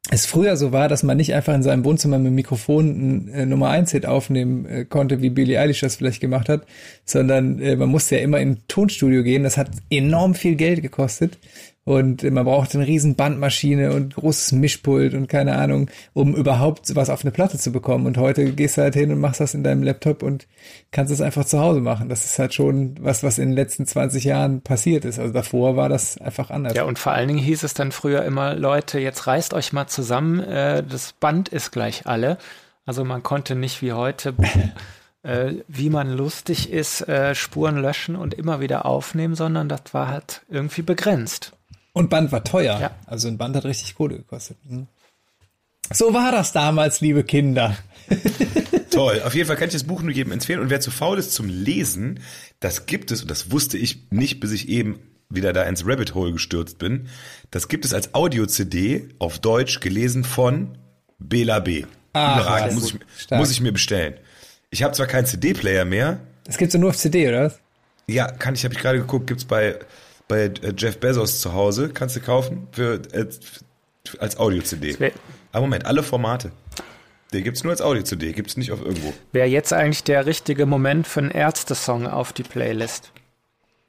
[0.09, 3.27] es früher so war, dass man nicht einfach in seinem Wohnzimmer mit dem Mikrofon ein
[3.29, 6.65] äh, Nummer 1 Hit aufnehmen äh, konnte, wie Billie Eilish das vielleicht gemacht hat,
[7.05, 9.43] sondern äh, man musste ja immer in ein Tonstudio gehen.
[9.43, 11.37] Das hat enorm viel Geld gekostet.
[11.85, 17.09] Und man braucht eine riesen Bandmaschine und großes Mischpult und keine Ahnung, um überhaupt was
[17.09, 18.05] auf eine Platte zu bekommen.
[18.05, 20.47] Und heute gehst du halt hin und machst das in deinem Laptop und
[20.91, 22.07] kannst es einfach zu Hause machen.
[22.07, 25.19] Das ist halt schon was, was in den letzten 20 Jahren passiert ist.
[25.19, 26.73] Also davor war das einfach anders.
[26.73, 29.87] Ja, und vor allen Dingen hieß es dann früher immer, Leute, jetzt reißt euch mal
[29.87, 32.37] zusammen, äh, das Band ist gleich alle.
[32.85, 34.33] Also man konnte nicht wie heute
[35.23, 40.07] äh, wie man lustig ist, äh, Spuren löschen und immer wieder aufnehmen, sondern das war
[40.07, 41.53] halt irgendwie begrenzt.
[41.93, 42.79] Und Band war teuer.
[42.79, 42.95] Ja.
[43.05, 44.57] Also ein Band hat richtig Kohle gekostet.
[44.67, 44.87] Hm.
[45.91, 47.77] So war das damals, liebe Kinder.
[48.89, 49.21] Toll.
[49.23, 50.59] Auf jeden Fall kann ich das Buch nur jedem empfehlen.
[50.59, 52.19] Und wer zu faul ist zum Lesen,
[52.59, 56.15] das gibt es, und das wusste ich nicht, bis ich eben wieder da ins Rabbit
[56.15, 57.07] Hole gestürzt bin.
[57.51, 60.77] Das gibt es als Audio-CD auf Deutsch gelesen von
[61.19, 61.85] Bela B.
[62.13, 64.15] Ah, muss, ich, muss ich mir bestellen.
[64.69, 66.19] Ich habe zwar keinen CD-Player mehr.
[66.45, 67.53] Das gibt's ja nur auf CD, oder?
[68.07, 69.79] Ja, kann ich, habe ich gerade geguckt, gibt's bei
[70.33, 73.27] bei äh, Jeff Bezos zu Hause, kannst du kaufen für, äh,
[74.17, 75.11] als Audio-CD.
[75.51, 76.51] Aber Moment, alle Formate.
[77.31, 79.13] Den gibt's nur als Audio-CD, gibt's nicht auf irgendwo.
[79.31, 83.11] Wäre jetzt eigentlich der richtige Moment für einen Ärzte-Song auf die Playlist?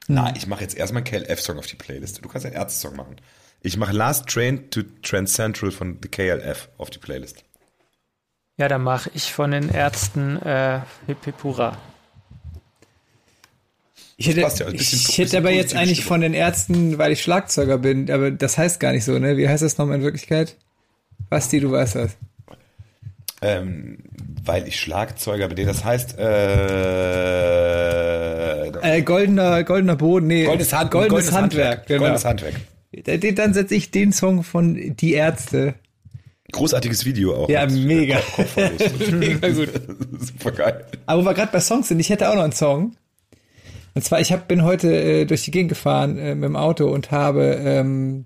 [0.07, 2.23] Na, ich mache jetzt erstmal einen KLF-Song auf die Playlist.
[2.23, 3.15] Du kannst einen Ärzte-Song machen.
[3.61, 7.43] Ich mache Last Train to Trans Central von The KLF auf die Playlist.
[8.57, 11.77] Ja, dann mache ich von den Ärzten äh, Hip Hip Hurra.
[14.17, 16.07] Ich hätte, ja, ich hätte aber jetzt eigentlich Stimmung.
[16.07, 19.35] von den Ärzten, weil ich Schlagzeuger bin, aber das heißt gar nicht so, ne?
[19.35, 20.55] Wie heißt das nochmal in Wirklichkeit?
[21.29, 22.15] Basti, du weißt das.
[23.41, 23.97] Ähm,
[24.45, 25.67] weil ich Schlagzeuger bin.
[25.67, 26.25] Das heißt, äh,
[28.97, 30.45] Äh, goldener, goldener Boden, nee.
[30.45, 31.87] goldenes, Hand, goldenes, Handwerk.
[31.87, 32.01] Genau.
[32.01, 32.55] Goldenes Handwerk.
[33.35, 35.75] Dann setze ich den Song von Die Ärzte.
[36.51, 37.49] Großartiges Video auch.
[37.49, 38.19] Ja, mega.
[39.11, 39.69] Mega gut.
[40.19, 40.85] Super geil.
[41.05, 42.95] Aber wo wir gerade bei Songs sind, ich hätte auch noch einen Song.
[43.95, 46.87] Und zwar, ich hab, bin heute äh, durch die Gegend gefahren äh, mit dem Auto
[46.87, 48.25] und habe ähm,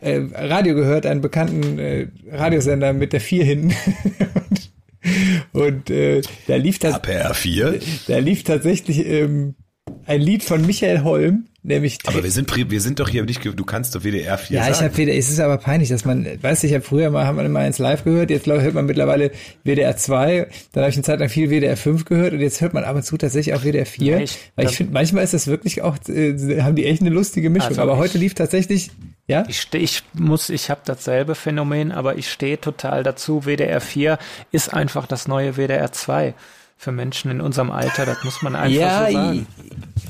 [0.00, 3.74] äh, Radio gehört, einen bekannten äh, Radiosender mit der 4 hinten.
[4.42, 4.70] und
[5.52, 7.80] und äh, da lief das, APR 4.
[8.08, 9.54] da lief tatsächlich ähm,
[10.08, 13.64] ein Lied von Michael Holm, nämlich Aber wir sind, wir sind doch hier nicht, du
[13.64, 14.88] kannst doch WDR 4 Ja, ich sagen.
[14.88, 17.36] habe wieder, es ist aber peinlich, dass man, weißt du, ich habe früher mal, haben
[17.36, 19.30] wir mal ins Live gehört, jetzt hört man mittlerweile
[19.64, 22.74] WDR 2, dann habe ich eine Zeit lang viel WDR 5 gehört und jetzt hört
[22.74, 24.38] man ab und zu tatsächlich auch WDR 4, Echt?
[24.56, 27.68] weil ich finde, manchmal ist das wirklich auch, äh, haben die echt eine lustige Mischung,
[27.68, 28.90] Also aber ich- heute lief tatsächlich,
[29.26, 33.44] ja, Ich stehe, ich muss, ich habe dasselbe Phänomen, aber ich stehe total dazu.
[33.44, 34.18] WDR 4
[34.52, 36.32] ist einfach das neue WDR 2
[36.78, 38.06] für Menschen in unserem Alter.
[38.06, 39.46] Das muss man einfach ja, so sagen.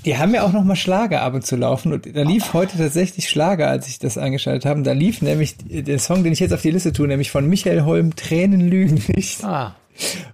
[0.04, 2.76] die haben ja auch noch mal Schlager ab und zu laufen und da lief heute
[2.76, 4.82] tatsächlich Schlager, als ich das eingeschaltet habe.
[4.82, 7.82] Da lief nämlich der Song, den ich jetzt auf die Liste tue, nämlich von Michael
[7.84, 9.42] Holm, Tränen lügen nicht.
[9.42, 9.74] Ah,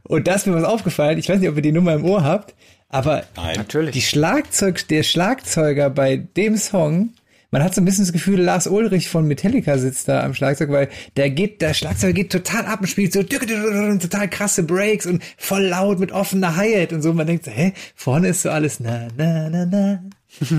[0.02, 1.18] Und da ist mir was aufgefallen.
[1.18, 2.52] Ich weiß nicht, ob ihr die Nummer im Ohr habt,
[2.88, 3.54] aber Nein.
[3.56, 3.92] natürlich.
[3.92, 7.10] die Schlagzeug, der Schlagzeuger bei dem Song,
[7.54, 10.70] man hat so ein bisschen das Gefühl, Lars Ulrich von Metallica sitzt da am Schlagzeug,
[10.70, 15.22] weil der geht, der Schlagzeuger geht total ab und spielt so total krasse Breaks und
[15.36, 17.12] voll laut mit offener Hi-Hat und so.
[17.12, 20.02] Man denkt so, hä, vorne ist so alles na, na, na, na.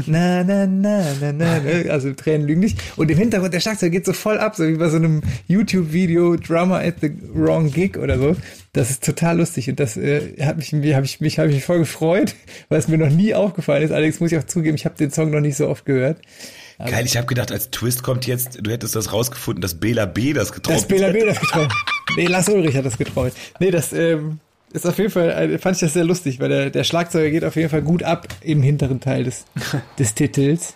[0.08, 2.80] Na, na, na, na, na, na, also Tränen lügen nicht.
[2.96, 6.38] Und im Hintergrund der Schlagzeug geht so voll ab, so wie bei so einem YouTube-Video
[6.38, 8.38] Drummer at the Wrong Gig oder so.
[8.72, 11.80] Das ist total lustig und das äh, hat mich, habe ich mich, habe ich voll
[11.80, 12.36] gefreut,
[12.70, 13.92] weil es mir noch nie aufgefallen ist.
[13.92, 16.22] Allerdings muss ich auch zugeben, ich habe den Song noch nicht so oft gehört.
[16.78, 20.34] Geil, ich habe gedacht, als Twist kommt jetzt, du hättest das rausgefunden, dass Bela B
[20.34, 21.72] das getroffen Das Bela B das geträumt.
[22.18, 23.34] Nee, Lars Ulrich hat das geträumt.
[23.60, 24.40] Nee, das ähm,
[24.72, 27.56] ist auf jeden Fall, fand ich das sehr lustig, weil der, der Schlagzeuger geht auf
[27.56, 29.46] jeden Fall gut ab im hinteren Teil des,
[30.00, 30.76] des Titels.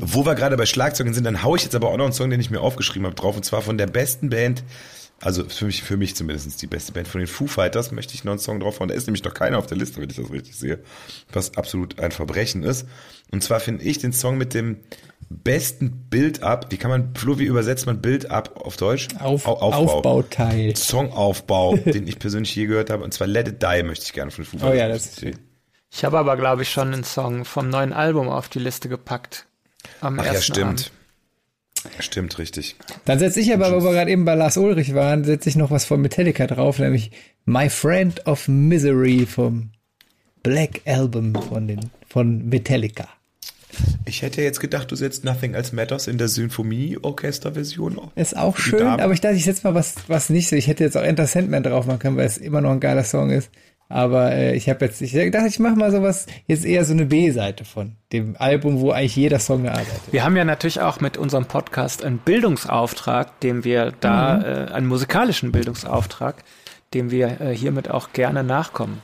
[0.00, 2.30] Wo wir gerade bei Schlagzeugen sind, dann hau ich jetzt aber auch noch einen Song,
[2.30, 3.36] den ich mir aufgeschrieben habe, drauf.
[3.36, 4.62] Und zwar von der besten Band,
[5.22, 8.24] also für mich, für mich zumindest die beste Band von den Foo Fighters, möchte ich
[8.24, 8.88] noch einen Song drauf hauen.
[8.88, 10.80] Da ist nämlich noch keiner auf der Liste, wenn ich das richtig sehe,
[11.32, 12.86] was absolut ein Verbrechen ist.
[13.30, 14.78] Und zwar finde ich den Song mit dem
[15.30, 19.08] besten Build-up, wie kann man, Flo, wie übersetzt man Build-up auf Deutsch?
[19.18, 20.76] Auf, Au- Aufbauteil.
[20.76, 23.02] Songaufbau, den ich persönlich je gehört habe.
[23.04, 24.74] Und zwar Let It Die möchte ich gerne von den Foo Fighters.
[24.74, 25.38] Oh ja, das ist sehen.
[25.90, 29.46] Ich habe aber, glaube ich, schon einen Song vom neuen Album auf die Liste gepackt.
[30.00, 30.66] Am Ach ja, stimmt.
[30.66, 30.92] Abend.
[31.98, 32.76] Stimmt, richtig.
[33.04, 35.70] Dann setze ich aber, wo wir gerade eben bei Lars Ulrich waren, setze ich noch
[35.70, 37.10] was von Metallica drauf, nämlich
[37.44, 39.70] My Friend of Misery vom
[40.42, 43.08] Black Album von den von Metallica.
[44.04, 48.10] Ich hätte jetzt gedacht, du setzt Nothing Else Matters in der Symphonie-Orchester-Version auf.
[48.16, 50.56] Ist auch schön, aber ich dachte, ich setze mal was, was nicht so.
[50.56, 53.04] Ich hätte jetzt auch Enter Sandman drauf machen können, weil es immer noch ein geiler
[53.04, 53.50] Song ist.
[53.92, 57.04] Aber äh, ich habe jetzt, ich dachte, ich mache mal sowas, jetzt eher so eine
[57.04, 60.00] B-Seite von dem Album, wo eigentlich jeder Song eine arbeitet.
[60.10, 64.44] Wir haben ja natürlich auch mit unserem Podcast einen Bildungsauftrag, dem wir da, Mhm.
[64.44, 66.36] äh, einen musikalischen Bildungsauftrag,
[66.94, 69.02] dem wir äh, hiermit auch gerne nachkommen.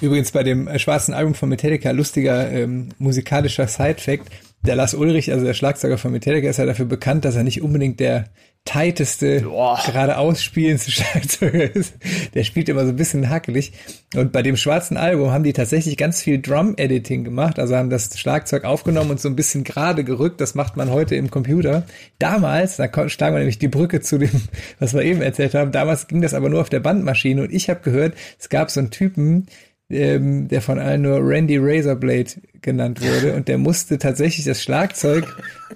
[0.00, 4.28] Übrigens bei dem äh, schwarzen Album von Metallica, lustiger ähm, musikalischer Side-Fact,
[4.62, 7.62] der Lars Ulrich, also der Schlagzeuger von Metallica, ist ja dafür bekannt, dass er nicht
[7.62, 8.24] unbedingt der
[8.64, 9.78] tighteste, Boah.
[9.84, 11.94] geradeaus spielendste Schlagzeuger ist.
[12.34, 13.72] Der spielt immer so ein bisschen hackelig.
[14.14, 18.18] Und bei dem schwarzen Album haben die tatsächlich ganz viel Drum-Editing gemacht, also haben das
[18.18, 20.40] Schlagzeug aufgenommen und so ein bisschen gerade gerückt.
[20.40, 21.84] Das macht man heute im Computer.
[22.18, 24.30] Damals, da schlagen wir nämlich die Brücke zu dem,
[24.78, 27.68] was wir eben erzählt haben, damals ging das aber nur auf der Bandmaschine und ich
[27.68, 29.46] habe gehört, es gab so einen Typen,
[29.90, 35.26] ähm, der von allen nur Randy Razorblade genannt wurde und der musste tatsächlich das Schlagzeug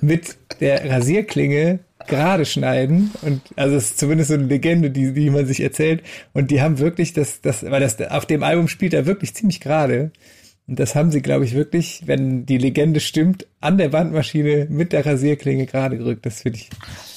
[0.00, 5.30] mit der Rasierklinge gerade schneiden und also es ist zumindest so eine Legende, die, die
[5.30, 8.94] man sich erzählt und die haben wirklich das, das, weil das auf dem Album spielt
[8.94, 10.10] er wirklich ziemlich gerade
[10.68, 14.92] und das haben sie, glaube ich, wirklich, wenn die Legende stimmt, an der Bandmaschine mit
[14.92, 16.26] der Rasierklinge gerade gerückt.
[16.26, 16.68] Das finde ich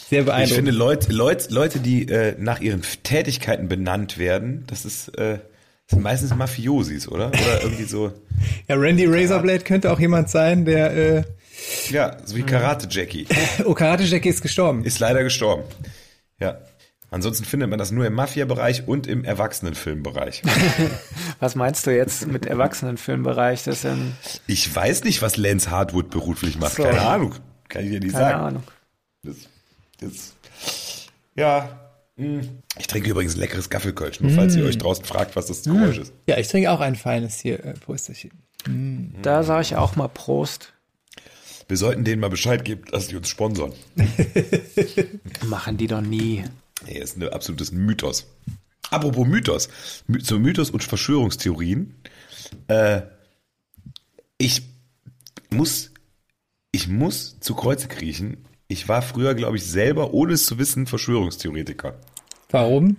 [0.10, 0.56] sehr Ich beeindruckend.
[0.56, 5.40] finde Leute, Leute, Leute, die äh, nach ihren Tätigkeiten benannt werden, das ist äh,
[5.88, 7.28] das sind meistens Mafiosis, oder?
[7.28, 8.14] Oder irgendwie so,
[8.70, 11.24] ja, Randy Razorblade könnte auch jemand sein, der äh,
[11.90, 13.28] ja, so wie Karate Jackie.
[13.66, 14.84] Oh, Karate Jackie ist gestorben.
[14.84, 15.64] Ist leider gestorben.
[16.40, 16.60] Ja.
[17.14, 20.44] Ansonsten findet man das nur im Mafia-Bereich und im Erwachsenenfilmbereich.
[21.40, 23.64] Was meinst du jetzt mit Erwachsenenfilmbereich?
[23.66, 24.16] Das ein,
[24.48, 26.76] Ich weiß nicht, was Lance Hardwood beruflich macht.
[26.76, 26.84] So.
[26.84, 27.36] Keine Ahnung.
[27.68, 28.44] Kann ich dir nicht keine sagen.
[28.46, 28.64] Ahnung.
[29.24, 29.36] Das,
[30.00, 30.34] das,
[31.36, 31.70] ja.
[32.16, 32.44] mh.
[32.80, 36.14] Ich trinke übrigens leckeres Gaffelkölsch, nur falls ihr euch draußen fragt, was das Geräusch ist.
[36.28, 38.32] Ja, ich trinke auch ein feines hier, äh, Posterchen.
[39.22, 40.74] Da sage ich auch mal Prost.
[41.72, 43.72] Wir sollten denen mal Bescheid geben, dass sie uns sponsern.
[45.46, 46.44] Machen die doch nie.
[46.86, 48.28] Nee, ist ein absolutes Mythos.
[48.90, 49.70] Apropos Mythos.
[50.06, 51.96] My zu Mythos und Verschwörungstheorien.
[52.68, 53.04] Äh,
[54.38, 54.64] ich
[55.50, 55.92] muss,
[56.74, 58.44] ich muss zu Kreuze kriechen.
[58.68, 61.98] Ich war früher, glaube ich, selber, ohne es zu wissen, Verschwörungstheoretiker.
[62.50, 62.98] Warum?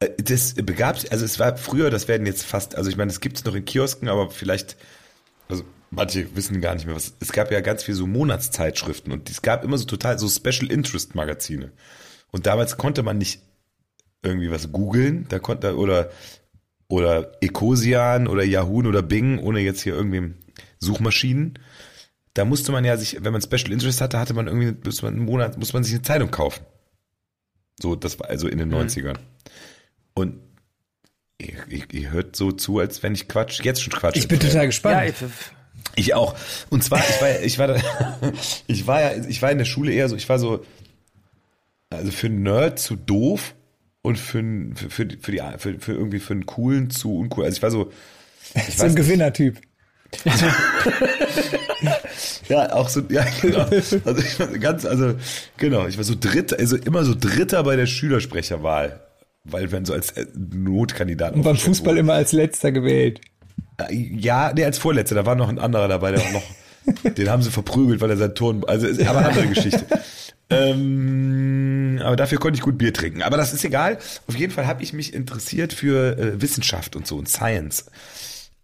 [0.00, 3.10] Äh, Das begab sich, also es war früher, das werden jetzt fast, also ich meine,
[3.10, 4.76] es gibt es noch in Kiosken, aber vielleicht,
[5.48, 7.14] also manche wissen gar nicht mehr was.
[7.20, 10.70] Es gab ja ganz viel so Monatszeitschriften und es gab immer so total so Special
[10.70, 11.72] Interest Magazine.
[12.30, 13.42] Und damals konnte man nicht
[14.22, 16.10] irgendwie was googeln, da konnte oder
[16.88, 20.34] oder Ecosian oder Yahoo oder Bing, ohne jetzt hier irgendwie
[20.78, 21.58] Suchmaschinen.
[22.34, 25.14] Da musste man ja sich, wenn man Special Interest hatte, hatte man irgendwie bis man
[25.14, 26.64] einen Monat, muss man sich eine Zeitung kaufen.
[27.80, 29.16] So, das war also in den 90ern.
[30.14, 30.40] Und
[31.38, 34.16] ihr, ihr, ihr hört so zu, als wenn ich Quatsch, jetzt schon Quatsch.
[34.16, 35.10] Ich bin total Ja, gespannt.
[35.10, 35.24] Ich
[35.96, 36.34] Ich auch.
[36.70, 37.76] Und zwar, ich war, ich war, da,
[38.66, 40.64] ich war ja, ich war in der Schule eher so, ich war so,
[41.90, 43.54] also für einen Nerd zu doof
[44.02, 44.42] und für,
[44.76, 47.44] für, für, die- für die, für, für irgendwie für einen coolen zu uncool.
[47.44, 47.90] Also ich war so,
[48.54, 48.94] ich so ein.
[48.94, 49.60] Gewinnertyp.
[52.48, 53.60] Ja, auch so, ja, genau.
[54.04, 55.14] Also ich war ganz, also,
[55.56, 59.00] genau, ich war so dritter, also immer so dritter bei der Schülersprecherwahl.
[59.44, 61.34] Weil wenn so als äh, Notkandidat.
[61.34, 62.00] Und beim Fußball wurde.
[62.00, 63.20] immer als letzter gewählt.
[63.90, 66.42] Ja, nee, als Vorletzter, da war noch ein anderer dabei, der auch noch,
[67.14, 69.84] den haben sie verprügelt, weil er sein Turn, also, ist aber eine andere Geschichte.
[70.52, 73.22] Ähm, aber dafür konnte ich gut Bier trinken.
[73.22, 73.98] Aber das ist egal.
[74.26, 77.86] Auf jeden Fall habe ich mich interessiert für äh, Wissenschaft und so und Science.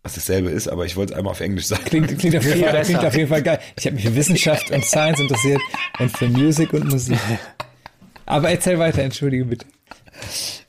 [0.03, 1.85] Was dasselbe ist, aber ich wollte es einmal auf Englisch sagen.
[1.85, 3.61] Klingt, klingt, auf jeden Fall, klingt auf jeden Fall geil.
[3.77, 5.61] Ich habe mich für Wissenschaft und Science interessiert
[5.99, 7.19] und für Musik und Musik.
[8.27, 9.67] Aber erzähl weiter, entschuldige bitte.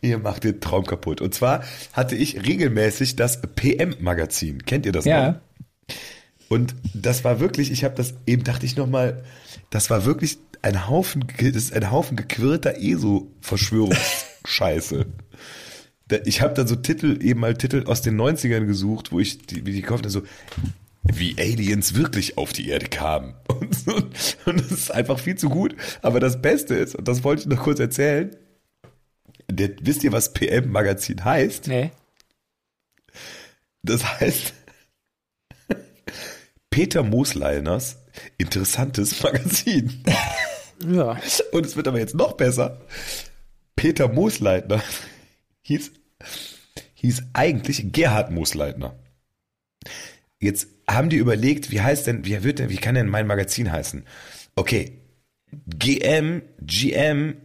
[0.01, 1.21] Ihr macht den Traum kaputt.
[1.21, 4.63] Und zwar hatte ich regelmäßig das PM-Magazin.
[4.65, 5.31] Kennt ihr das Ja.
[5.31, 5.36] noch?
[6.49, 9.23] Und das war wirklich, ich habe das, eben dachte ich nochmal,
[9.69, 15.05] das war wirklich ein Haufen, das ist ein Haufen gequirlter ESO-Verschwörungsscheiße.
[16.07, 19.39] Da- Ich habe dann so Titel, eben mal Titel aus den 90ern gesucht, wo ich
[19.45, 20.21] die, wie die gekauft habe, so,
[21.03, 23.33] wie Aliens wirklich auf die Erde kamen.
[23.47, 23.86] Und,
[24.45, 25.75] und das ist einfach viel zu gut.
[26.01, 28.36] Aber das Beste ist, und das wollte ich noch kurz erzählen,
[29.49, 31.67] der, wisst ihr, was PM-Magazin heißt?
[31.67, 31.91] Nee.
[33.83, 34.53] Das heißt,
[36.69, 37.97] Peter Mosleiners
[38.38, 40.03] interessantes Magazin.
[40.86, 41.19] Ja.
[41.51, 42.81] Und es wird aber jetzt noch besser.
[43.75, 44.83] Peter Moosleitner
[45.62, 45.91] hieß,
[46.95, 48.97] hieß eigentlich Gerhard Moosleitner.
[50.39, 53.71] Jetzt haben die überlegt, wie heißt denn, wie wird denn, wie kann denn mein Magazin
[53.71, 54.05] heißen?
[54.55, 55.01] Okay.
[55.67, 57.38] GM, GM,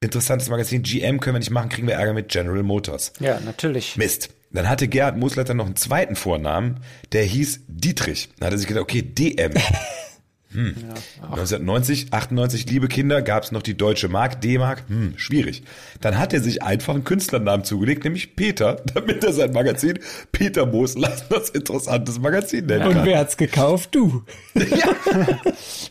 [0.00, 3.12] interessantes Magazin, GM können wir nicht machen, kriegen wir Ärger mit General Motors.
[3.20, 3.96] Ja, natürlich.
[3.96, 4.30] Mist.
[4.50, 6.80] Dann hatte Gerhard Moosleiter noch einen zweiten Vornamen,
[7.12, 8.30] der hieß Dietrich.
[8.38, 9.52] Dann hat er sich gedacht, okay, DM.
[10.52, 10.74] Hm.
[11.22, 15.62] 1990, 98, liebe Kinder, gab es noch die deutsche Mark, D-Mark, hm, schwierig.
[16.00, 19.98] Dann hat er sich einfach einen Künstlernamen zugelegt, nämlich Peter, damit er sein Magazin
[20.32, 23.06] Peter Moosleitners interessantes Magazin nennen Und kann.
[23.06, 23.94] wer hat's gekauft?
[23.94, 24.22] Du.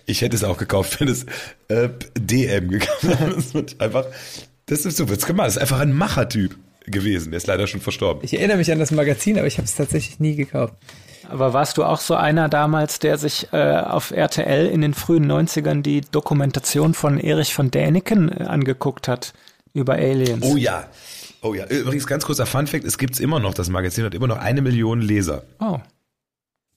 [0.06, 1.26] Ich hätte es auch gekauft, wenn es
[1.67, 3.34] äh, DM gekauft hätte.
[3.36, 4.06] Das wird einfach,
[4.65, 5.48] das ist so wird's gemacht.
[5.48, 6.56] Das ist einfach ein Machertyp
[6.88, 7.32] gewesen.
[7.32, 8.23] Der ist leider schon verstorben.
[8.23, 10.73] Ich erinnere mich an das Magazin, aber ich habe es tatsächlich nie gekauft.
[11.30, 15.30] Aber warst du auch so einer damals, der sich äh, auf RTL in den frühen
[15.30, 19.34] 90ern die Dokumentation von Erich von Däniken äh, angeguckt hat
[19.73, 20.45] über Aliens?
[20.45, 20.88] Oh ja.
[21.41, 21.65] Oh ja.
[21.65, 25.02] Übrigens ganz kurzer Funfact, es gibt's immer noch, das Magazin hat immer noch eine Million
[25.02, 25.43] Leser.
[25.60, 25.80] Oh.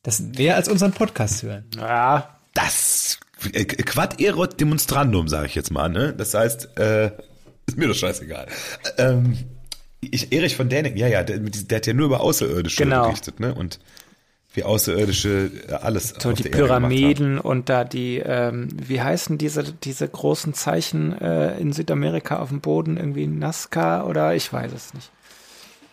[0.03, 1.65] Das mehr als unseren Podcast hören.
[1.77, 3.19] Ja, Das
[3.53, 6.13] äh, Quad erot demonstrandum, sage ich jetzt mal, ne?
[6.13, 7.13] Das heißt, äh,
[7.67, 8.47] ist mir doch scheißegal.
[8.99, 9.39] Ähm,
[10.01, 13.05] ich, Erich von Däniken, ja, ja, der, der hat ja nur über Außerirdische Genau.
[13.05, 13.55] berichtet, ne?
[13.55, 13.79] Und
[14.53, 16.43] wie Außerirdische äh, alles so die.
[16.45, 22.49] Pyramiden und da die, ähm, wie heißen diese, diese großen Zeichen äh, in Südamerika auf
[22.49, 22.97] dem Boden?
[22.97, 25.11] Irgendwie Nazca oder ich weiß es nicht.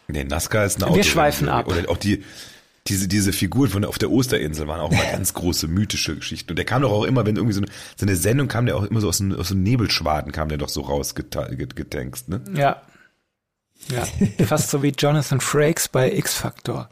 [0.07, 1.67] Nee, Nazca ist eine Wir schweifen ab.
[1.67, 2.23] Oder auch die,
[2.87, 6.49] diese, diese Figuren von auf der Osterinsel waren auch mal ganz große mythische Geschichten.
[6.51, 8.77] Und der kam doch auch immer, wenn irgendwie so eine, so eine Sendung kam, der
[8.77, 12.41] auch immer so aus, einem- aus einem Nebelschwaden kam der doch so rausgetankst, ne?
[12.55, 12.81] Ja.
[13.89, 14.05] Ja,
[14.45, 16.89] fast so wie Jonathan Frakes bei X-Factor.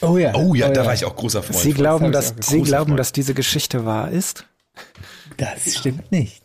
[0.00, 0.34] Oh ja.
[0.34, 3.00] Oh ja, da war ich auch großer Freund Sie glauben, dass, Sie glauben, Freund.
[3.00, 4.46] dass diese Geschichte wahr ist?
[5.36, 6.42] Das stimmt nicht.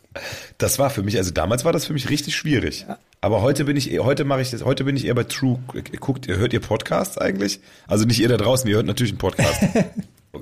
[0.58, 2.86] Das war für mich, also damals war das für mich richtig schwierig.
[3.20, 5.58] Aber heute bin ich, heute mache ich das, heute bin ich eher bei True.
[5.98, 7.60] Guckt, ihr hört ihr Podcasts eigentlich?
[7.86, 9.60] Also nicht ihr da draußen, ihr hört natürlich einen Podcast.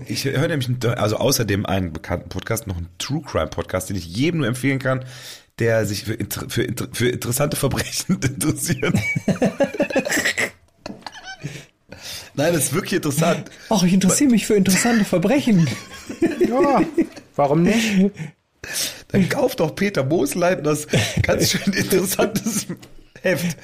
[0.07, 4.07] Ich höre nämlich, also außerdem einen bekannten Podcast, noch einen True Crime Podcast, den ich
[4.07, 5.05] jedem nur empfehlen kann,
[5.59, 8.95] der sich für, inter- für, inter- für interessante Verbrechen interessiert.
[12.35, 13.51] Nein, das ist wirklich interessant.
[13.69, 15.69] Ach, ich interessiere mich für interessante Verbrechen.
[16.49, 16.83] Ja,
[17.37, 18.11] warum nicht?
[19.09, 20.87] Dann kauft doch Peter Moslein das
[21.23, 22.67] ganz schön interessantes
[23.21, 23.57] Heft.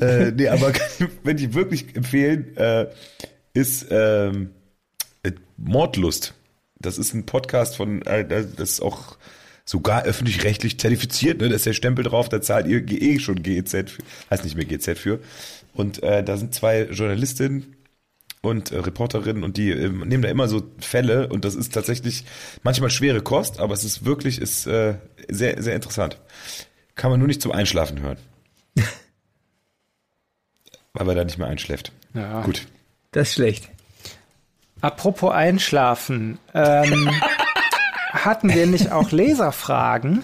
[0.00, 0.72] Äh, nee, aber
[1.24, 2.86] wenn ich wirklich empfehlen, äh,
[3.54, 4.50] ist ähm,
[5.22, 6.34] äh, Mordlust.
[6.78, 9.16] Das ist ein Podcast von, äh, das ist auch
[9.64, 11.48] sogar öffentlich-rechtlich zertifiziert, ne?
[11.48, 14.64] Da ist der Stempel drauf, da zahlt ihr eh schon GEZ, für, heißt nicht mehr
[14.64, 15.20] GEZ für.
[15.74, 17.76] Und äh, da sind zwei Journalistinnen
[18.42, 22.24] und äh, Reporterinnen und die äh, nehmen da immer so Fälle und das ist tatsächlich
[22.62, 24.96] manchmal schwere Kost, aber es ist wirklich ist äh,
[25.28, 26.18] sehr sehr interessant.
[26.94, 28.18] Kann man nur nicht zum Einschlafen hören.
[30.92, 31.92] Weil man da nicht mehr einschläft.
[32.12, 32.42] Ja.
[32.42, 32.66] Gut.
[33.12, 33.70] Das ist schlecht.
[34.82, 36.38] Apropos Einschlafen.
[36.52, 37.08] Ähm,
[38.12, 40.22] hatten wir nicht auch Leserfragen?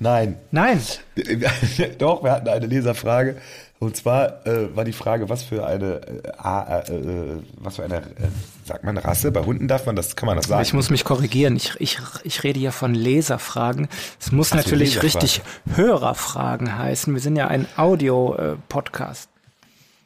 [0.00, 0.36] Nein.
[0.50, 0.80] Nein.
[1.98, 3.36] Doch, wir hatten eine Leserfrage.
[3.80, 7.98] Und zwar äh, war die Frage, was für eine, äh, äh, äh, was für eine,
[7.98, 8.28] äh,
[8.64, 9.30] sagt man Rasse?
[9.30, 10.62] Bei Hunden darf man das, kann man das sagen?
[10.62, 11.54] Ich muss mich korrigieren.
[11.54, 13.86] Ich, ich, ich rede hier von Leserfragen.
[14.20, 15.42] Es muss Ach natürlich richtig
[15.76, 17.14] Hörerfragen heißen.
[17.14, 19.28] Wir sind ja ein Audio-Podcast.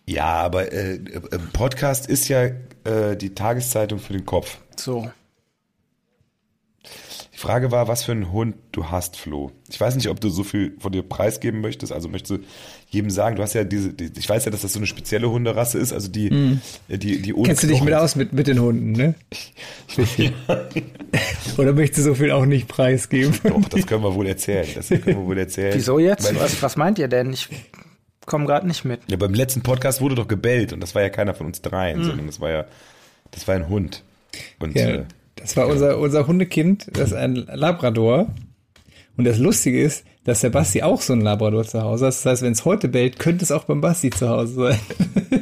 [0.05, 0.99] ja, aber äh,
[1.53, 2.51] Podcast ist ja
[3.14, 4.59] die Tageszeitung für den Kopf.
[4.74, 5.09] So.
[7.43, 9.51] Die Frage war, was für einen Hund du hast, Flo.
[9.68, 11.93] Ich weiß nicht, ob du so viel von dir preisgeben möchtest.
[11.93, 12.47] Also möchtest du
[12.88, 15.28] jedem sagen, du hast ja diese, die, ich weiß ja, dass das so eine spezielle
[15.28, 17.49] Hunderasse ist, also die, äh, die, die ohne.
[17.49, 19.16] Kennst du dich mit aus mit, mit den Hunden, ne?
[21.59, 23.34] Oder möchtest du so viel auch nicht preisgeben?
[23.43, 24.68] Doch, das können wir wohl erzählen.
[24.76, 25.74] Das können wir wohl erzählen.
[25.74, 26.28] Wieso jetzt?
[26.28, 27.32] Weil, Was, was meint ihr denn?
[27.32, 27.49] Ich
[28.24, 29.01] komme gerade nicht mit.
[29.11, 32.05] Ja, beim letzten Podcast wurde doch gebellt und das war ja keiner von uns dreien,
[32.05, 32.66] sondern das war ja,
[33.32, 34.05] das war ein Hund.
[34.61, 35.05] Und Ja, äh,
[35.37, 38.28] das war unser, unser Hundekind, das ist ein Labrador.
[39.16, 42.14] Und das Lustige ist, dass der Basti auch so ein Labrador zu Hause hat.
[42.14, 44.78] Das heißt, wenn es heute bellt, könnte es auch beim Basti zu Hause sein.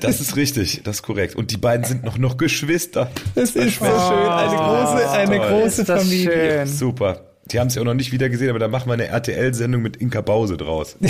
[0.01, 1.37] das ist richtig, das ist korrekt.
[1.37, 3.11] Und die beiden sind noch, noch Geschwister.
[3.35, 3.89] Das ist so schön.
[3.89, 5.49] Eine große, eine toll.
[5.49, 6.33] große das Familie.
[6.33, 6.67] schön.
[6.67, 7.21] Super.
[7.51, 9.83] Die haben es ja auch noch nicht wieder gesehen, aber da machen wir eine RTL-Sendung
[9.83, 10.97] mit Inka Bause draus.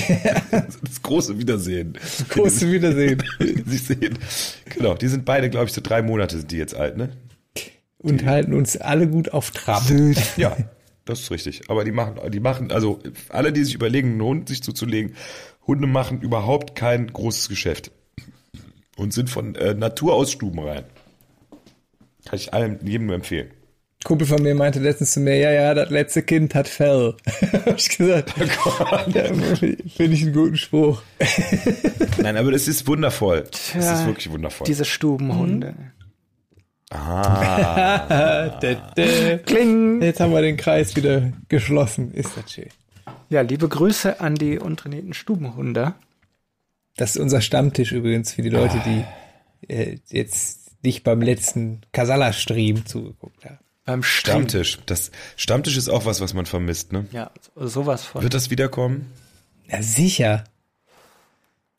[0.50, 1.98] Das große Wiedersehen.
[2.30, 3.22] Große Wiedersehen.
[3.66, 4.18] Sie sehen.
[4.76, 7.10] Genau, die sind beide, glaube ich, so drei Monate sind die jetzt alt, ne?
[8.02, 9.82] Und halten uns alle gut auf Trab.
[10.36, 10.56] Ja,
[11.04, 11.62] das ist richtig.
[11.68, 15.14] Aber die machen, die machen, also alle, die sich überlegen, einen Hund sich zuzulegen,
[15.66, 17.90] Hunde machen überhaupt kein großes Geschäft.
[18.96, 20.84] Und sind von äh, Natur aus stubenrein.
[22.26, 23.50] Kann ich allen, jedem nur empfehlen.
[24.04, 27.14] Kumpel von mir meinte letztens zu mir, ja, ja, das letzte Kind hat Fell.
[27.52, 28.34] Hab ich gesagt.
[29.14, 31.02] Ja, Finde ich einen guten Spruch.
[32.22, 33.44] Nein, aber das ist wundervoll.
[33.50, 34.66] Das Tja, ist wirklich wundervoll.
[34.66, 35.74] Diese Stubenhunde.
[36.90, 38.58] Ah.
[39.46, 40.02] Kling.
[40.02, 42.12] Jetzt haben wir den Kreis wieder geschlossen.
[42.12, 42.68] Ist das schön.
[43.28, 45.94] Ja, liebe Grüße an die untrainierten Stubenhunde.
[46.96, 52.86] Das ist unser Stammtisch übrigens für die Leute, die äh, jetzt nicht beim letzten Kasala-Stream
[52.86, 53.58] zugeguckt haben.
[53.84, 54.32] Beim Stream.
[54.48, 54.78] Stammtisch.
[54.86, 57.06] Das Stammtisch ist auch was, was man vermisst, ne?
[57.12, 58.22] Ja, so- sowas von.
[58.22, 59.10] Wird das wiederkommen?
[59.70, 60.44] Ja, sicher.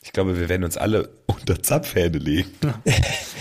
[0.03, 2.49] Ich glaube, wir werden uns alle unter Zapfhähne legen.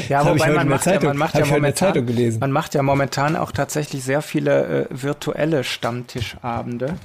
[0.09, 2.39] Ja, wobei man macht, ja, Zeitung- man macht ja momentan, Zeitung gelesen.
[2.41, 6.97] man macht ja momentan auch tatsächlich sehr viele äh, virtuelle Stammtischabende.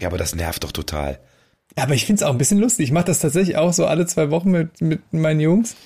[0.00, 1.18] Ja, aber das nervt doch total.
[1.76, 2.84] Aber ich finde es auch ein bisschen lustig.
[2.84, 5.76] Ich mache das tatsächlich auch so alle zwei Wochen mit, mit meinen Jungs.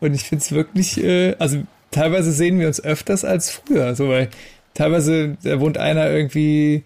[0.00, 3.94] Und ich finde es wirklich, äh, also teilweise sehen wir uns öfters als früher.
[3.94, 4.28] So, weil
[4.74, 6.84] teilweise, da wohnt einer irgendwie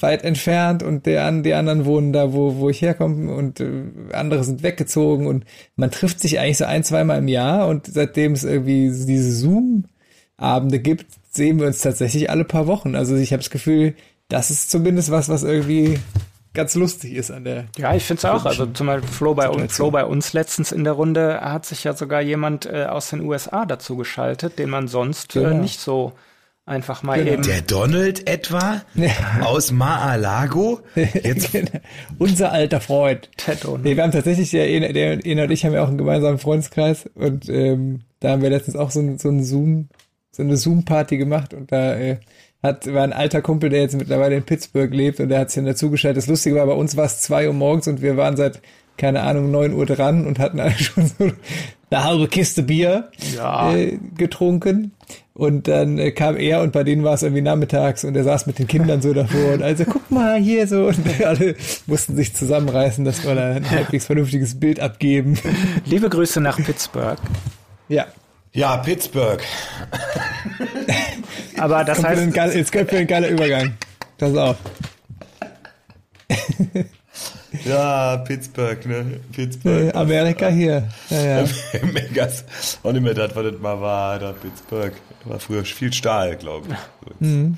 [0.00, 3.82] weit entfernt und der, an- die anderen wohnen da, wo, wo ich herkomme und äh,
[4.12, 5.44] andere sind weggezogen und
[5.76, 10.78] man trifft sich eigentlich so ein, zweimal im Jahr und seitdem es irgendwie diese Zoom-Abende
[10.80, 12.94] gibt, sehen wir uns tatsächlich alle paar Wochen.
[12.94, 13.94] Also ich habe das Gefühl,
[14.28, 15.98] das ist zumindest was, was irgendwie
[16.54, 17.66] ganz lustig ist an der.
[17.76, 18.44] Ja, ich finde es auch.
[18.46, 19.76] Also zum Beispiel Flo bei, uns.
[19.76, 23.20] Flo bei uns letztens in der Runde hat sich ja sogar jemand äh, aus den
[23.20, 25.58] USA dazu geschaltet, den man sonst äh, Genau.
[25.58, 26.12] nicht so
[26.66, 27.32] einfach mal Genau.
[27.32, 27.42] eben.
[27.44, 28.82] Der Donald etwa?
[29.42, 30.80] Aus Mar-a-Lago?
[30.94, 31.50] Jetzt
[32.18, 33.30] Unser alter Freund.
[33.36, 33.84] Tetto, ne?
[33.84, 36.38] Nee, wir haben tatsächlich, der Ene, der Ene und ich haben ja auch einen gemeinsamen
[36.38, 39.88] Freundeskreis und ähm, da haben wir letztens auch so, ein, so ein Zoom,
[40.32, 42.18] so eine Zoom-Party gemacht und da äh,
[42.62, 45.56] hat, war ein alter Kumpel, der jetzt mittlerweile in Pittsburgh lebt und der hat sich
[45.56, 46.18] dann dazugeschaltet.
[46.18, 48.60] Das Lustige war, bei uns war es zwei Uhr morgens und wir waren seit,
[48.96, 51.30] keine Ahnung, neun Uhr dran und hatten alle schon so
[51.90, 53.72] eine halbe Kiste Bier Ja.
[53.76, 54.92] äh, getrunken.
[55.36, 58.46] Und dann äh, kam er und bei denen war es irgendwie nachmittags und er saß
[58.46, 61.56] mit den Kindern so davor und also guck mal hier so und alle
[61.86, 65.38] mussten sich zusammenreißen, dass wir da ein halbwegs vernünftiges Bild abgeben.
[65.84, 67.18] Liebe Grüße nach Pittsburgh.
[67.88, 68.06] Ja.
[68.54, 69.42] Ja, Pittsburgh.
[71.58, 73.74] Aber das heißt, geil, jetzt kommt wieder ein geiler Übergang.
[74.16, 74.56] Pass auf.
[77.66, 79.20] Ja, Pittsburgh, ne?
[79.32, 79.94] Pittsburgh.
[79.94, 80.88] Amerika hier.
[81.10, 81.48] Ja, ja.
[81.92, 82.44] Megas.
[82.82, 84.92] Auch nicht mehr das, was das mal war, da Pittsburgh.
[85.24, 87.20] War früher viel Stahl, glaube ich.
[87.20, 87.56] Mhm.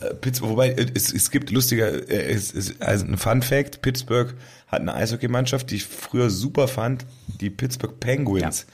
[0.00, 3.82] Äh, Pittsburgh, wobei, äh, es, es gibt lustiger, äh, es, es, also ein Fun Fact,
[3.82, 4.34] Pittsburgh
[4.66, 7.06] hat eine Eishockeymannschaft, die ich früher super fand,
[7.40, 8.66] die Pittsburgh Penguins.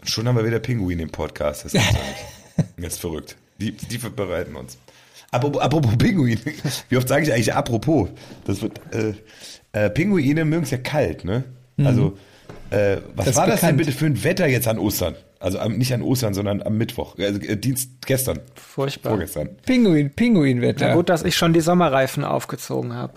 [0.00, 1.84] Und schon haben wir wieder Pinguin im Podcast, das ist.
[2.76, 3.36] Das ist verrückt.
[3.58, 4.76] Die, die bereiten uns.
[5.30, 6.38] Apropos, apropos Pinguin,
[6.90, 8.10] wie oft sage ich eigentlich apropos?
[8.44, 9.14] Das wird, äh,
[9.72, 11.44] äh, Pinguine mögen es ja kalt, ne?
[11.78, 12.18] Also,
[12.70, 13.30] äh, was Mhm.
[13.30, 15.14] Das war das denn bitte für ein Wetter jetzt an Ostern?
[15.40, 17.16] Also am, nicht an Ostern, sondern am Mittwoch.
[17.18, 19.10] Also, äh, Dienst, gestern, furchtbar.
[19.10, 19.50] vorgestern.
[19.66, 20.88] Pinguin, Pinguinwetter.
[20.88, 23.14] Na gut, dass ich schon die Sommerreifen aufgezogen habe.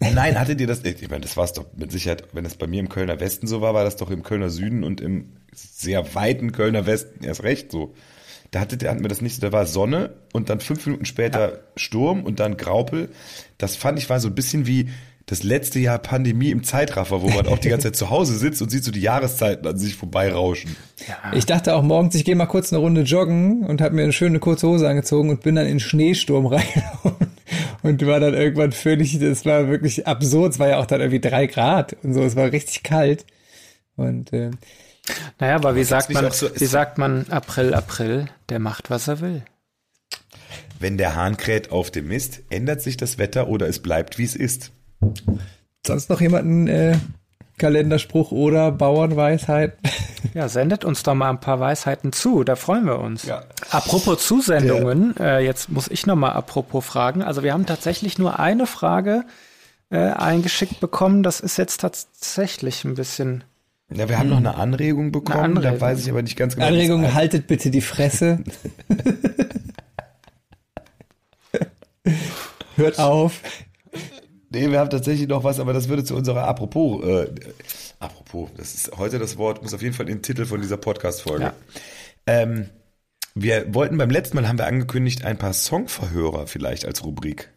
[0.00, 0.84] Nein, hattet ihr das?
[0.84, 3.46] Ich meine, das war es doch mit Sicherheit, wenn es bei mir im Kölner Westen
[3.46, 7.42] so war, war das doch im Kölner Süden und im sehr weiten Kölner Westen erst
[7.42, 7.94] recht so.
[8.50, 11.06] Da hattet ihr, hatten wir das nicht so, da war Sonne und dann fünf Minuten
[11.06, 13.08] später Sturm und dann Graupel.
[13.58, 14.90] Das fand ich war so ein bisschen wie
[15.26, 18.62] das letzte Jahr Pandemie im Zeitraffer, wo man auch die ganze Zeit zu Hause sitzt
[18.62, 20.76] und sieht so die Jahreszeiten an sich vorbeirauschen.
[21.34, 24.12] Ich dachte auch morgens, ich gehe mal kurz eine Runde joggen und habe mir eine
[24.12, 27.32] schöne kurze Hose angezogen und bin dann in den Schneesturm reingelaufen
[27.82, 31.20] und war dann irgendwann völlig, das war wirklich absurd, es war ja auch dann irgendwie
[31.20, 33.26] drei Grad und so, es war richtig kalt
[33.96, 34.50] und äh,
[35.40, 39.20] Naja, aber wie sagt man, so- wie sagt man April, April, der macht, was er
[39.20, 39.42] will.
[40.78, 44.24] Wenn der Hahn kräht auf dem Mist, ändert sich das Wetter oder es bleibt wie
[44.24, 44.70] es ist.
[45.86, 46.96] Sonst noch jemanden äh,
[47.58, 49.78] Kalenderspruch oder Bauernweisheit?
[50.34, 53.24] Ja, sendet uns doch mal ein paar Weisheiten zu, da freuen wir uns.
[53.24, 53.44] Ja.
[53.70, 57.22] Apropos Zusendungen, äh, jetzt muss ich noch mal apropos fragen.
[57.22, 59.24] Also wir haben tatsächlich nur eine Frage
[59.90, 61.22] äh, eingeschickt bekommen.
[61.22, 63.44] Das ist jetzt tatsächlich ein bisschen.
[63.88, 65.78] Ja, wir haben noch eine Anregung bekommen, Eine Anregung.
[65.78, 66.66] da weiß ich aber nicht ganz genau.
[66.66, 68.40] Anregung, haltet bitte die Fresse.
[72.76, 73.40] Hört auf.
[74.56, 77.26] Nee, wir haben tatsächlich noch was, aber das würde zu unserer Apropos, äh,
[77.98, 80.78] Apropos, das ist heute das Wort, muss auf jeden Fall in den Titel von dieser
[80.78, 81.44] Podcast-Folge.
[81.44, 81.54] Ja.
[82.26, 82.70] Ähm,
[83.34, 87.50] wir wollten beim letzten Mal, haben wir angekündigt, ein paar Songverhörer vielleicht als Rubrik.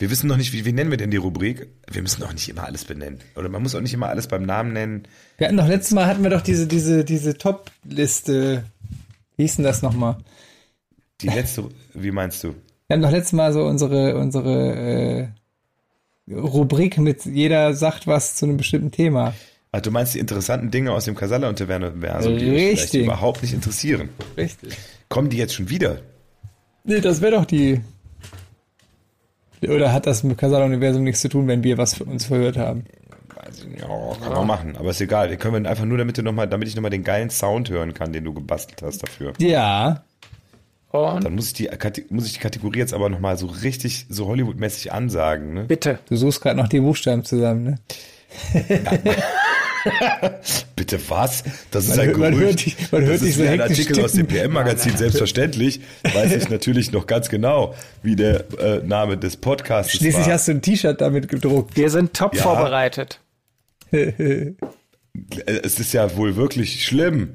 [0.00, 1.68] Wir wissen noch nicht, wie, wie nennen wir denn die Rubrik?
[1.88, 3.20] Wir müssen auch nicht immer alles benennen.
[3.36, 5.06] Oder man muss auch nicht immer alles beim Namen nennen.
[5.38, 8.64] Wir hatten doch letztes Mal hatten wir doch diese, diese, diese Top-Liste.
[9.36, 10.16] Wie hieß denn das nochmal?
[11.20, 12.56] Die letzte, wie meinst du?
[12.88, 15.28] Wir haben doch letztes Mal so unsere, unsere äh,
[16.30, 19.34] Rubrik mit jeder sagt was zu einem bestimmten Thema.
[19.72, 24.08] Ah, du meinst die interessanten Dinge aus dem Casalla-Universum, die dich vielleicht überhaupt nicht interessieren.
[24.36, 24.76] Richtig.
[25.08, 26.00] Kommen die jetzt schon wieder?
[26.84, 27.80] Nee, das wäre doch die.
[29.62, 32.84] Oder hat das mit Kasala-Universum nichts zu tun, wenn wir was für uns verhört haben?
[33.34, 33.80] Weiß ich nicht.
[33.80, 33.88] Ja,
[34.22, 35.28] kann man machen, aber ist egal.
[35.28, 37.68] Den können wir einfach nur, damit du noch mal, damit ich nochmal den geilen Sound
[37.68, 39.32] hören kann, den du gebastelt hast dafür.
[39.38, 40.04] Ja.
[40.94, 41.68] Und Dann muss ich die,
[42.10, 45.64] muss ich die Kategorie jetzt aber nochmal so richtig, so Hollywood-mäßig ansagen, ne?
[45.64, 45.98] bitte.
[46.08, 47.78] Du suchst gerade noch die Buchstaben zusammen, ne?
[50.76, 51.44] Bitte was?
[51.70, 52.46] Das ist Man ein hört- man Gerücht.
[52.46, 54.26] hört dich- man hört das dich ist so ein Artikel aus dem.
[54.26, 54.96] PM-Magazin.
[54.96, 60.34] Selbstverständlich weiß ich natürlich noch ganz genau, wie der äh, Name des Podcasts Schließlich war.
[60.34, 61.76] hast du ein T-Shirt damit gedruckt.
[61.76, 62.42] Wir sind top Ja.
[62.42, 63.20] vorbereitet.
[63.92, 64.52] Äh,
[65.44, 67.34] es ist ja wohl wirklich schlimm,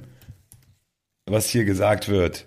[1.26, 2.45] was hier gesagt wird.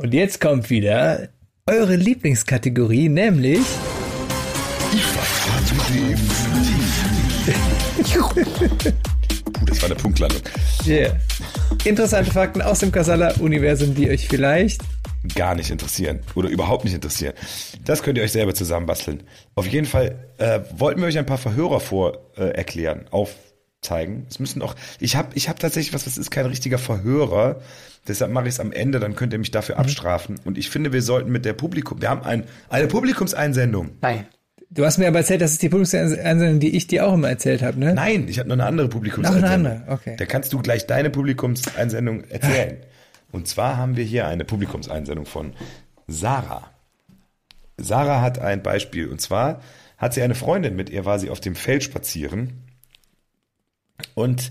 [0.00, 1.28] Und jetzt kommt wieder
[1.66, 3.60] eure Lieblingskategorie, nämlich
[8.10, 8.34] Puh,
[9.66, 10.40] das war eine Punktlandung.
[10.86, 11.12] yeah.
[11.84, 14.80] interessante Fakten aus dem Kasala-Universum, die euch vielleicht
[15.34, 17.34] gar nicht interessieren oder überhaupt nicht interessieren.
[17.84, 19.22] Das könnt ihr euch selber zusammenbasteln.
[19.54, 24.26] Auf jeden Fall äh, wollten wir euch ein paar Verhörer vor äh, erklären, aufzeigen.
[24.30, 24.74] Es müssen auch.
[24.98, 26.04] Ich habe ich hab tatsächlich was.
[26.04, 27.60] Das ist kein richtiger Verhörer.
[28.08, 28.98] Deshalb mache ich es am Ende.
[29.00, 30.40] Dann könnt ihr mich dafür abstrafen.
[30.44, 32.00] Und ich finde, wir sollten mit der Publikum.
[32.00, 33.90] Wir haben ein, eine Publikumseinsendung.
[34.00, 34.26] Nein.
[34.72, 37.60] Du hast mir aber erzählt, das ist die Publikumseinsendung, die ich dir auch immer erzählt
[37.60, 37.92] habe, ne?
[37.92, 39.50] Nein, ich habe noch eine andere Noch Publikumseinsendung.
[39.50, 40.14] eine andere, okay.
[40.16, 42.76] Da kannst du gleich deine Publikumseinsendung erzählen.
[43.32, 45.54] Und zwar haben wir hier eine Publikumseinsendung von
[46.06, 46.70] Sarah.
[47.78, 49.08] Sarah hat ein Beispiel.
[49.08, 49.60] Und zwar
[49.98, 52.62] hat sie eine Freundin, mit ihr war sie auf dem Feld spazieren.
[54.14, 54.50] Und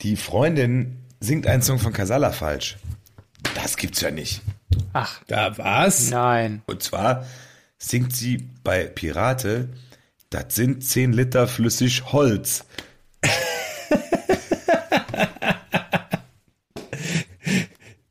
[0.00, 2.76] die Freundin singt einen Song von Casalla falsch.
[3.54, 4.42] Das gibt's ja nicht.
[4.92, 6.10] Ach, Da war's.
[6.10, 6.62] nein.
[6.66, 7.26] Und zwar
[7.78, 9.68] singt sie bei Pirate,
[10.30, 12.64] das sind 10 Liter flüssig Holz.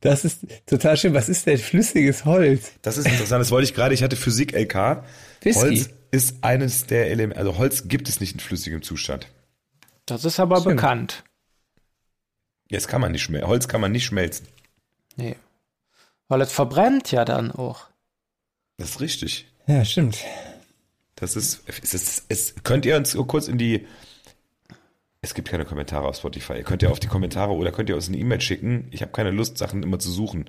[0.00, 1.12] Das ist total schön.
[1.12, 2.70] Was ist denn flüssiges Holz?
[2.82, 3.94] Das ist interessant, das wollte ich gerade.
[3.94, 5.02] Ich hatte Physik LK.
[5.42, 5.60] Whisky.
[5.60, 9.26] Holz ist eines der Elemente, also Holz gibt es nicht in flüssigem Zustand.
[10.06, 10.76] Das ist aber Stimmt.
[10.76, 11.24] bekannt.
[12.68, 13.48] Jetzt kann man nicht schmelzen.
[13.48, 14.46] Holz kann man nicht schmelzen.
[15.16, 15.36] Nee.
[16.28, 17.86] Weil es verbrennt ja dann auch.
[18.76, 19.48] Das ist richtig.
[19.66, 20.18] Ja, stimmt.
[21.16, 23.86] Das ist, es ist, es, könnt ihr uns kurz in die,
[25.20, 26.54] es gibt keine Kommentare auf Spotify.
[26.54, 28.86] Ihr könnt ja auf die Kommentare oder könnt ihr uns eine E-Mail schicken.
[28.92, 30.48] Ich habe keine Lust, Sachen immer zu suchen.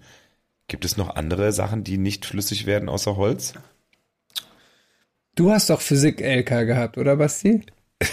[0.67, 3.53] Gibt es noch andere Sachen, die nicht flüssig werden außer Holz?
[5.35, 7.65] Du hast doch Physik-LK gehabt, oder Basti?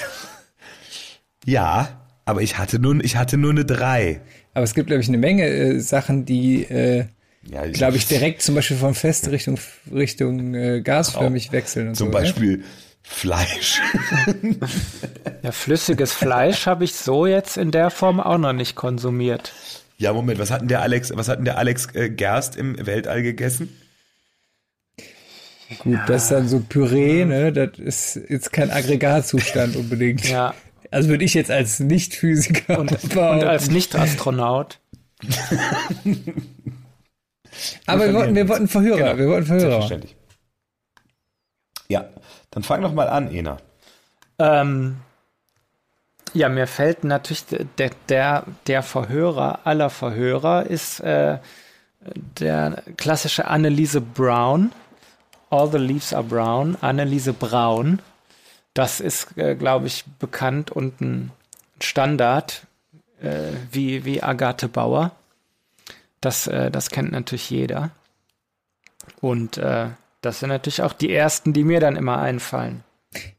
[1.49, 4.21] Ja, aber ich hatte nur, ich hatte nur eine 3.
[4.53, 7.07] Aber es gibt, glaube ich, eine Menge äh, Sachen, die, äh,
[7.51, 9.59] Ja, glaube ich, direkt zum Beispiel von fest Richtung,
[9.93, 12.19] Richtung äh, gasförmig wechseln und Zum so.
[12.19, 12.25] ne?
[12.25, 12.65] Beispiel
[13.03, 13.81] Fleisch.
[15.43, 19.53] Ja, flüssiges Fleisch habe ich so jetzt in der Form auch noch nicht konsumiert.
[19.99, 22.85] Ja, Moment, was hat denn der Alex, was hat denn der Alex äh, Gerst im
[22.85, 23.69] Weltall gegessen?
[25.79, 27.53] Gut, das ist dann so Püree, ne?
[27.53, 30.29] Das ist jetzt kein Aggregatzustand unbedingt.
[30.29, 30.55] Ja.
[30.97, 34.79] Also würde ich jetzt als Nicht-Physiker Und, und als Nicht-Astronaut.
[37.85, 39.19] Aber wir wollten, wir wollten Verhörer, Genau.
[39.19, 39.71] wir wollten Verhörer.
[39.73, 40.17] Selbstverständlich.
[41.89, 42.07] Ja,
[42.51, 43.59] dann fang doch mal an, Ena.
[44.39, 44.97] Ähm,
[46.33, 47.45] ja, mir fällt natürlich
[47.77, 51.37] der, der, der Verhörer aller Verhörer ist äh,
[52.41, 54.73] der klassische Anneliese Brown.
[55.51, 56.79] All the Leaves are Brown.
[56.81, 58.01] Anneliese Braun.
[58.77, 61.31] Das ist, äh, glaube ich, bekannt und ein
[61.81, 62.67] Standard
[63.23, 65.13] äh, wie, wie Agathe Bauer.
[66.21, 67.91] Das, äh, das kennt natürlich jeder.
[69.23, 69.87] Und äh,
[70.21, 72.85] das sind natürlich auch die ersten, die mir dann immer einfallen.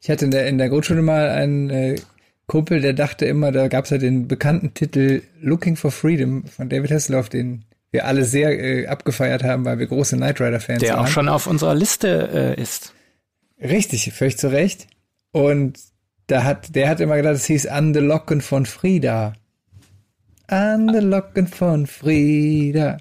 [0.01, 2.01] Ich hatte in der, in der Grundschule mal einen äh,
[2.47, 6.67] Kumpel, der dachte immer, da gab es ja den bekannten Titel Looking for Freedom von
[6.67, 10.95] David Hasselhoff, den wir alle sehr äh, abgefeiert haben, weil wir große Knight Rider-Fans Der
[10.95, 11.05] waren.
[11.05, 12.93] auch schon auf unserer Liste äh, ist.
[13.61, 14.87] Richtig, völlig zu Recht.
[15.31, 15.79] Und
[16.27, 19.33] da hat, der hat immer gedacht, es hieß An the Locken von Frieda.
[20.47, 22.97] An the Locken von Frieda.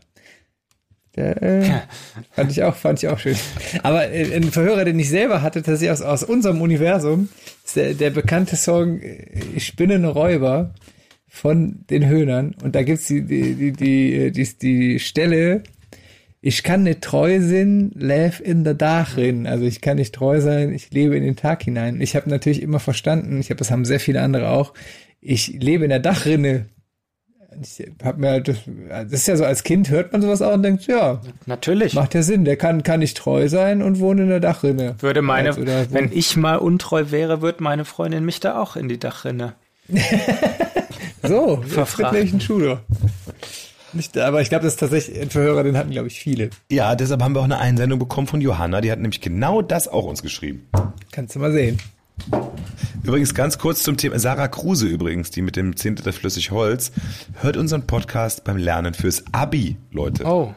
[1.16, 1.80] Der, äh,
[2.32, 3.36] fand ich auch, fand ich auch schön.
[3.82, 7.28] Aber äh, ein Verhörer, den ich selber hatte, tatsächlich aus, aus unserem Universum,
[7.64, 10.74] ist der, der bekannte Song äh, Ich bin ein Räuber
[11.26, 12.54] von den Höhnern.
[12.62, 15.62] Und da gibt's die, die, die, die, die, die Stelle,
[16.40, 19.46] ich kann nicht treu sein, live in der Dachrin.
[19.46, 22.00] Also ich kann nicht treu sein, ich lebe in den Tag hinein.
[22.00, 24.72] Ich habe natürlich immer verstanden, ich habe das haben sehr viele andere auch,
[25.20, 26.66] ich lebe in der Dachrinne.
[27.62, 28.58] Ich hab mir halt, das,
[28.88, 31.94] das ist ja so, als Kind hört man sowas auch und denkt, ja, Natürlich.
[31.94, 34.96] macht ja Sinn, der kann, kann nicht treu sein und wohnt in der Dachrinne.
[35.00, 38.88] würde meine, Also, wenn ich mal untreu wäre, würde meine Freundin mich da auch in
[38.88, 39.54] die Dachrinne.
[41.22, 41.62] So,
[42.30, 42.76] ein Schuh.
[43.96, 46.50] Nicht, aber ich glaube, das ist tatsächlich ein Verhörer, den hatten, glaube ich, viele.
[46.70, 48.80] Ja, deshalb haben wir auch eine Einsendung bekommen von Johanna.
[48.80, 50.68] Die hat nämlich genau das auch uns geschrieben.
[51.12, 51.78] Kannst du mal sehen.
[53.02, 54.18] Übrigens ganz kurz zum Thema.
[54.18, 56.92] Sarah Kruse übrigens, die mit dem Zehntel Flüssig Holz,
[57.40, 60.24] hört unseren Podcast beim Lernen fürs Abi, Leute.
[60.24, 60.54] Oh,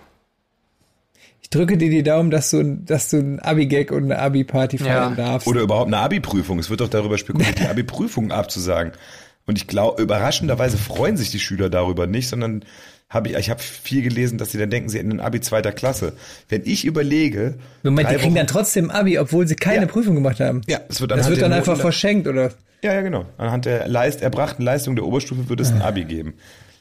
[1.42, 5.16] Ich drücke dir die Daumen, dass du, dass du ein Abi-Gag und eine Abi-Party feiern
[5.18, 5.24] Ja.
[5.32, 5.48] darfst.
[5.48, 6.60] Oder überhaupt eine Abi-Prüfung.
[6.60, 8.94] Es wird doch darüber spekuliert, die Abi-Prüfung abzusagen.
[9.46, 12.64] Und ich glaube, überraschenderweise freuen sich die Schüler darüber nicht, sondern
[13.10, 15.72] habe ich, ich habe viel gelesen, dass sie dann denken, sie hätten ein Abi zweiter
[15.72, 16.14] Klasse.
[16.48, 19.86] Wenn ich überlege, Moment, die kriegen Wochen- dann trotzdem Abi, obwohl sie keine Ja.
[19.88, 20.62] Prüfung gemacht haben.
[20.68, 22.52] Ja, es wird das wird dann einfach Noten- verschenkt, oder?
[22.84, 23.26] Ja, ja, genau.
[23.38, 26.36] Anhand der Leist, erbrachten Leistung der Oberstufe wird es ein Abi geben.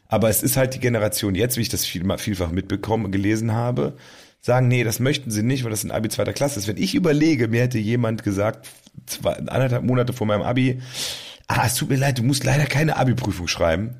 [0.06, 3.94] Aber es ist halt die Generation jetzt, wie ich das viel, vielfach mitbekommen, gelesen habe,
[4.40, 6.68] sagen, nee, das möchten sie nicht, weil das ein Abi zweiter Klasse ist.
[6.68, 8.68] Wenn ich überlege, mir hätte jemand gesagt,
[9.06, 10.80] zwei, anderthalb Monate vor meinem Abi,
[11.48, 13.96] ah, es tut mir leid, du musst leider keine Abi-Prüfung schreiben.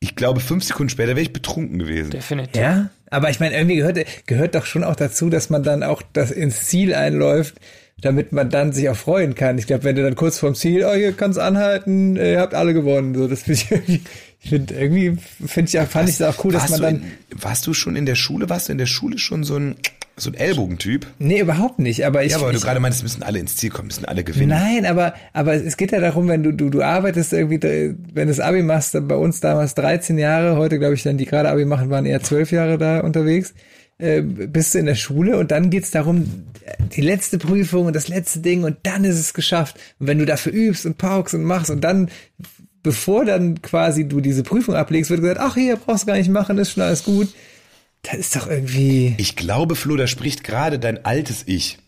[0.00, 2.10] Ich glaube, fünf Sekunden später wäre ich betrunken gewesen.
[2.10, 2.60] definitiv.
[2.60, 6.02] Ja, aber ich meine, irgendwie gehört, gehört doch schon auch dazu, dass man dann auch
[6.12, 7.56] das ins Ziel einläuft,
[8.00, 9.58] damit man dann sich auch freuen kann.
[9.58, 12.74] Ich glaube, wenn du dann kurz vorm Ziel, oh, hier kannst anhalten, ihr habt alle
[12.74, 13.14] gewonnen.
[13.14, 14.02] So, das finde ich irgendwie,
[14.40, 16.96] ich finde irgendwie, finde ich ja, fand ich es auch cool, dass man du dann,
[16.96, 19.76] in, warst du schon in der Schule, warst du in der Schule schon so ein,
[20.20, 21.06] so ein Ellbogentyp?
[21.18, 23.88] nee, überhaupt nicht, aber ich, Ja, aber du gerade meinst, müssen alle ins Ziel kommen,
[23.88, 24.48] müssen alle gewinnen.
[24.48, 28.34] Nein, aber, aber es geht ja darum, wenn du, du, du arbeitest irgendwie, wenn du
[28.34, 31.64] das Abi machst, bei uns damals 13 Jahre, heute glaube ich dann, die gerade Abi
[31.64, 33.54] machen, waren eher 12 Jahre da unterwegs,
[33.98, 36.44] äh, bist du in der Schule und dann geht's darum,
[36.92, 39.76] die letzte Prüfung und das letzte Ding und dann ist es geschafft.
[39.98, 42.08] Und wenn du dafür übst und paukst und machst und dann,
[42.82, 46.30] bevor dann quasi du diese Prüfung ablegst, wird gesagt, ach hier, brauchst du gar nicht
[46.30, 47.28] machen, ist schon alles gut.
[48.02, 51.78] Das ist doch irgendwie, Ich glaube, Flo, da spricht gerade dein altes Ich.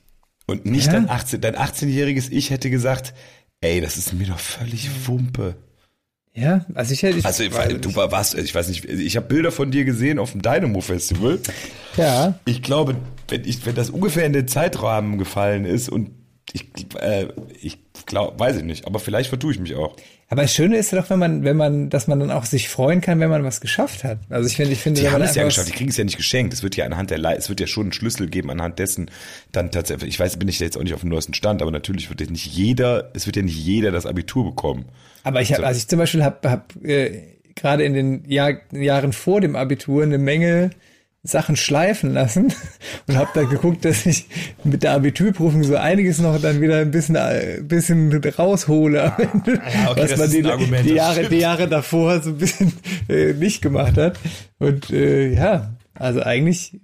[0.47, 0.95] Und nicht Ja?
[0.95, 3.15] dein 18, dein 18-jähriges Ich hätte gesagt,
[3.61, 5.57] ey, das ist mir doch völlig Wumpe.
[6.35, 7.19] Ja, also ich hätte.
[7.19, 7.45] Ich also
[7.79, 11.41] du warst, ich weiß nicht, ich habe Bilder von dir gesehen auf dem Dynamo Festival.
[11.97, 12.39] Ja.
[12.45, 12.97] Ich glaube,
[13.29, 16.11] wenn ich, wenn das ungefähr in den Zeitrahmen gefallen ist und
[16.53, 16.67] ich,
[17.01, 17.29] äh,
[17.61, 19.97] ich glaube, weiß ich nicht, aber vielleicht vertue ich mich auch.
[20.29, 23.01] Aber das Schöne ist doch, wenn man, wenn man, dass man dann auch sich freuen
[23.01, 24.19] kann, wenn man was geschafft hat.
[24.29, 26.17] Also ich finde, ich finde, die haben es ja geschafft, die kriegen es ja nicht
[26.17, 26.53] geschenkt.
[26.55, 29.11] Es wird ja anhand der, Le es wird ja schon einen Schlüssel geben anhand dessen
[29.51, 30.09] dann tatsächlich.
[30.09, 32.31] Ich weiß, bin ich jetzt auch nicht auf dem neuesten Stand, aber natürlich wird jetzt
[32.31, 34.85] nicht jeder, es wird ja nicht jeder das Abitur bekommen.
[35.25, 37.23] Aber ich habe, also ich zum Beispiel habe, hab, äh,
[37.57, 40.71] gerade in den Jahr, Jahren vor dem Abitur eine Menge
[41.23, 42.53] Sachen schleifen lassen
[43.07, 44.27] und habe da geguckt, dass ich
[44.65, 49.17] mit der Abiturprüfung so einiges noch dann wieder ein bisschen, ein äh, bisschen raushole, ah,
[49.21, 52.73] ja, okay, was man die, Argument, die Jahre, die Jahre davor so ein bisschen
[53.09, 54.19] äh, nicht gemacht hat.
[54.59, 56.81] Und äh, ja, also eigentlich,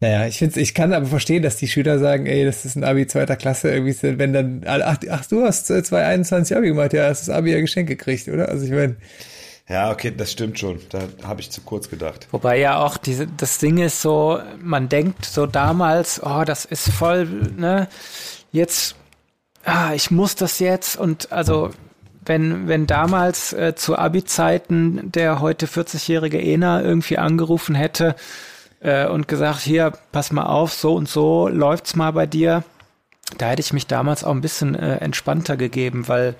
[0.00, 2.84] naja, ich finde, ich kann aber verstehen, dass die Schüler sagen, ey, das ist ein
[2.84, 7.28] Abi zweiter Klasse, irgendwie, wenn dann, ach, ach du hast 2021 Abi gemacht, ja, hast
[7.28, 8.50] das Abi ja Geschenk gekriegt, oder?
[8.50, 8.96] Also ich meine,
[9.68, 10.80] ja, okay, das stimmt schon.
[10.90, 12.28] Da habe ich zu kurz gedacht.
[12.32, 16.90] Wobei ja auch diese, das Ding ist so, man denkt so damals, oh, das ist
[16.90, 17.88] voll, ne,
[18.52, 18.94] jetzt,
[19.64, 21.70] ah, ich muss das jetzt und also
[22.26, 28.16] wenn, wenn damals äh, zu Abi-Zeiten der heute 40-jährige Ena irgendwie angerufen hätte
[28.80, 32.64] äh, und gesagt, hier, pass mal auf, so und so läuft's mal bei dir,
[33.38, 36.34] da hätte ich mich damals auch ein bisschen äh, entspannter gegeben, weil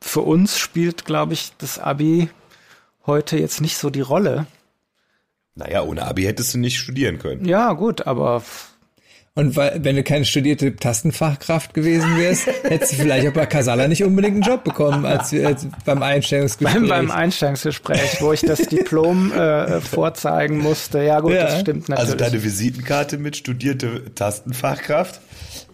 [0.00, 2.28] für uns spielt, glaube ich, das Abi
[3.06, 4.46] heute jetzt nicht so die Rolle.
[5.54, 7.44] Naja, ohne Abi hättest du nicht studieren können.
[7.44, 8.42] Ja, gut, aber.
[9.36, 13.88] Und weil, wenn du keine studierte Tastenfachkraft gewesen wärst, hättest du vielleicht auch bei Casala
[13.88, 16.80] nicht unbedingt einen Job bekommen als, als beim Einstellungsgespräch.
[16.82, 21.02] Beim, beim Einstellungsgespräch, wo ich das Diplom äh, vorzeigen musste.
[21.02, 21.46] Ja, gut, ja.
[21.46, 22.12] das stimmt also natürlich.
[22.12, 25.20] Also deine Visitenkarte mit studierte Tastenfachkraft?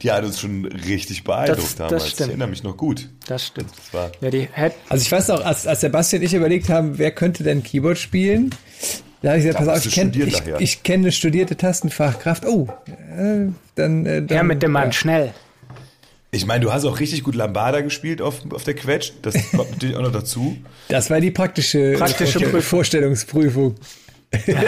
[0.00, 2.04] Die hat uns schon richtig beeindruckt das, damals.
[2.04, 2.20] Das stimmt.
[2.20, 3.10] Ich erinnere mich noch gut.
[3.26, 3.72] Das stimmt.
[3.76, 4.48] Das war ja, die
[4.88, 7.98] also ich weiß noch, als, als Sebastian und ich überlegt haben, wer könnte denn Keyboard
[7.98, 8.54] spielen,
[9.22, 12.46] da habe ich gesagt, pass auf, ich kenne ich, ich kenn eine studierte Tastenfachkraft.
[12.46, 14.28] Oh, äh, dann, äh, dann...
[14.28, 14.92] Ja, mit dem Mann ja.
[14.92, 15.34] schnell.
[16.32, 19.12] Ich meine, du hast auch richtig gut Lambada gespielt auf, auf der Quetsch.
[19.22, 20.56] Das kommt natürlich auch noch dazu.
[20.88, 23.74] Das war die praktische, praktische Vorstellungsprüfung.
[24.46, 24.62] Ja.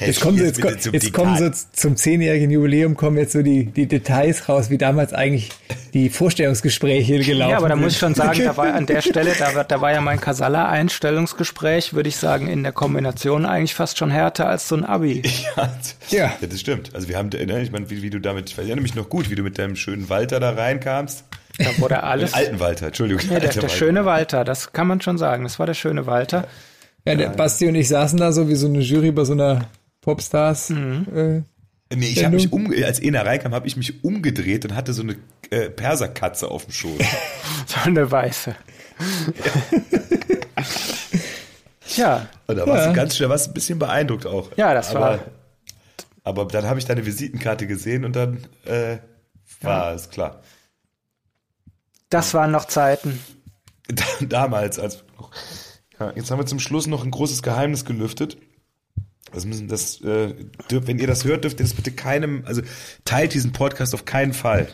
[0.00, 3.66] Jetzt kommen, sie, jetzt, jetzt, jetzt kommen so zum zehnjährigen Jubiläum kommen jetzt so die,
[3.66, 5.50] die Details raus, wie damals eigentlich
[5.94, 7.50] die Vorstellungsgespräche gelaufen sind.
[7.50, 9.80] Ja, aber da muss ich schon sagen, da war an der Stelle, da, war, da
[9.80, 14.68] war ja mein Casalla-Einstellungsgespräch, würde ich sagen, in der Kombination eigentlich fast schon härter als
[14.68, 15.22] so ein Abi.
[15.56, 15.70] Ja,
[16.10, 16.18] ja.
[16.40, 16.94] ja das stimmt.
[16.94, 19.30] Also wir haben, ne, ich meine, wie, wie du damit, ich erinnere mich noch gut,
[19.30, 21.24] wie du mit deinem schönen Walter da reinkamst.
[21.58, 22.32] Da wurde alles.
[22.32, 23.22] Den alten Walter, Entschuldigung.
[23.30, 23.68] Ja, der, der Walter.
[23.68, 25.44] schöne Walter, das kann man schon sagen.
[25.44, 26.46] Das war der schöne Walter.
[27.06, 27.14] Ja.
[27.14, 29.68] Der Basti und ich saßen da so wie so eine Jury bei so einer
[30.00, 30.70] Popstars.
[30.70, 31.44] Mhm.
[31.90, 34.92] Äh, nee, ich habe mich um, als Ena reinkam, habe ich mich umgedreht und hatte
[34.92, 35.16] so eine
[35.50, 36.98] äh, Perserkatze auf dem Schoß.
[37.66, 38.54] so eine weiße.
[41.96, 42.28] ja.
[42.46, 42.88] Und da warst ja.
[42.88, 44.50] du ganz schnell, warst ein bisschen beeindruckt auch.
[44.56, 45.18] Ja, das aber, war.
[46.24, 48.98] Aber dann habe ich deine Visitenkarte gesehen und dann äh,
[49.62, 49.94] war ja.
[49.94, 50.42] es klar.
[52.10, 53.20] Das waren noch Zeiten.
[54.20, 55.30] Damals, als noch
[56.00, 58.38] ja, jetzt haben wir zum Schluss noch ein großes Geheimnis gelüftet.
[59.32, 60.34] Das müssen das, äh,
[60.70, 62.62] wenn ihr das hört, dürft ihr das bitte keinem, also
[63.04, 64.68] teilt diesen Podcast auf keinen Fall.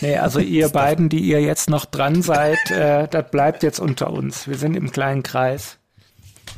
[0.00, 4.10] Nee, also ihr beiden, die ihr jetzt noch dran seid, äh, das bleibt jetzt unter
[4.12, 4.48] uns.
[4.48, 5.78] Wir sind im kleinen Kreis.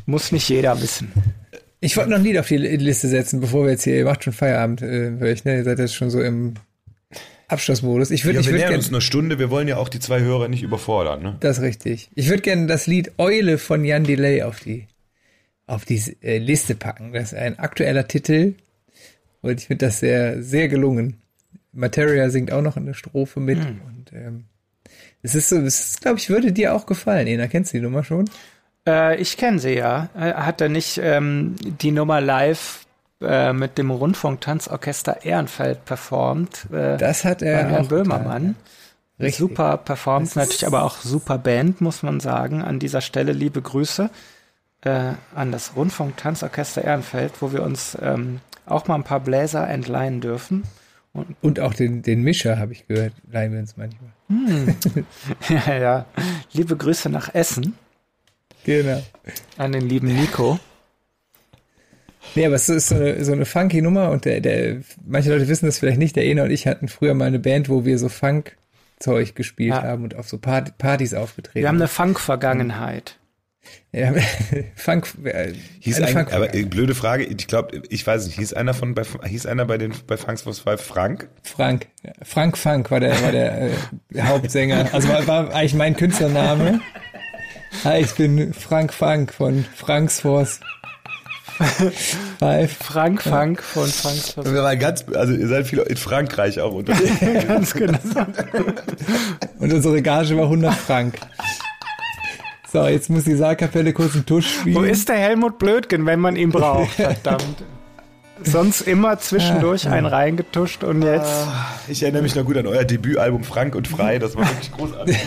[0.06, 1.12] Muss nicht jeder wissen.
[1.80, 4.24] Ich wollte noch ein Lied auf die Liste setzen, bevor wir jetzt hier, ihr macht
[4.24, 5.56] schon Feierabend, äh, ich, ne?
[5.56, 6.54] Ihr seid jetzt schon so im
[7.48, 8.10] Abschlussmodus.
[8.10, 9.38] Ich würde, ja, ich würde gerne uns eine Stunde.
[9.38, 11.22] Wir wollen ja auch die zwei Hörer nicht überfordern.
[11.22, 11.36] Ne?
[11.40, 12.10] Das ist richtig.
[12.14, 14.86] Ich würde gerne das Lied Eule von Jan Delay auf die
[15.66, 17.12] auf die äh, Liste packen.
[17.12, 18.54] Das ist ein aktueller Titel
[19.42, 21.16] und ich finde das sehr sehr gelungen.
[21.72, 23.80] Materia singt auch noch in der Strophe mit hm.
[23.86, 24.44] und ähm,
[25.22, 27.26] es ist so, es ist, glaube ich, würde dir auch gefallen.
[27.26, 28.30] Ena, kennst du die Nummer schon?
[28.86, 30.10] Äh, ich kenne sie ja.
[30.16, 32.86] Äh, hat er nicht ähm, die Nummer live
[33.20, 36.66] äh, mit dem Rundfunktanzorchester Ehrenfeld performt.
[36.72, 37.68] Äh, das hat er.
[37.68, 38.54] Herrn Böhmermann.
[39.20, 39.38] Richtig.
[39.38, 42.62] Super Performance, natürlich aber auch super Band, muss man sagen.
[42.62, 44.10] An dieser Stelle liebe Grüße
[44.82, 50.20] äh, an das Rundfunktanzorchester Ehrenfeld, wo wir uns ähm, auch mal ein paar Bläser entleihen
[50.20, 50.64] dürfen.
[51.12, 54.10] Und, Und auch den, den Mischer, habe ich gehört, leihen wir uns manchmal.
[54.28, 54.76] Hm.
[55.66, 56.06] ja, ja.
[56.52, 57.76] Liebe Grüße nach Essen.
[58.64, 59.02] Genau.
[59.56, 60.60] An den lieben Nico.
[62.34, 65.48] Nee, aber es ist so eine, so eine funky Nummer und der, der, manche Leute
[65.48, 67.98] wissen das vielleicht nicht, der Ena und ich hatten früher mal eine Band, wo wir
[67.98, 69.82] so Funk-Zeug gespielt ja.
[69.82, 71.60] haben und auf so Part Partys aufgetreten.
[71.60, 73.18] Wir haben eine Funk-Vergangenheit.
[73.90, 74.12] Ja,
[74.76, 78.52] Funk, äh, hieß ein, Funk aber äh, blöde Frage, ich glaube, ich weiß nicht, hieß
[78.52, 81.28] einer von bei hieß einer bei den bei Funks Force Five Frank?
[81.42, 81.86] Frank.
[82.22, 83.70] Frank Funk war der war der äh,
[84.20, 84.92] Hauptsänger.
[84.92, 86.80] Also war, war eigentlich mein Künstlername.
[87.84, 90.60] Hi, ich bin Frank Funk von Franks Force.
[92.38, 92.72] Five.
[92.72, 94.52] Frank Funk von Franks Force.
[94.52, 97.18] Wir waren ganz, also ihr seid viel in Frankreich auch unterwegs.
[97.48, 97.98] ganz genau.
[99.58, 101.18] Und unsere Gage war 100 Frank.
[102.72, 104.76] So, jetzt muss die Saalkapelle kurz einen Tusch spielen.
[104.76, 106.90] Wo ist der Helmut Blödgen, wenn man ihn braucht?
[106.92, 107.64] Verdammt.
[108.44, 111.26] Sonst immer zwischendurch ah, einen reingetuscht und jetzt.
[111.26, 114.70] Ah, ich erinnere mich noch gut an euer Debütalbum Frank und Frei, das war wirklich
[114.72, 115.18] großartig.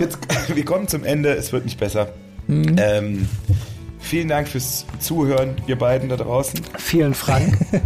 [0.00, 0.18] Jetzt,
[0.54, 2.08] wir kommen zum Ende, es wird nicht besser.
[2.46, 2.76] Mhm.
[2.78, 3.28] Ähm,
[4.02, 6.60] vielen Dank fürs Zuhören, ihr beiden da draußen.
[6.78, 7.56] Vielen Frank.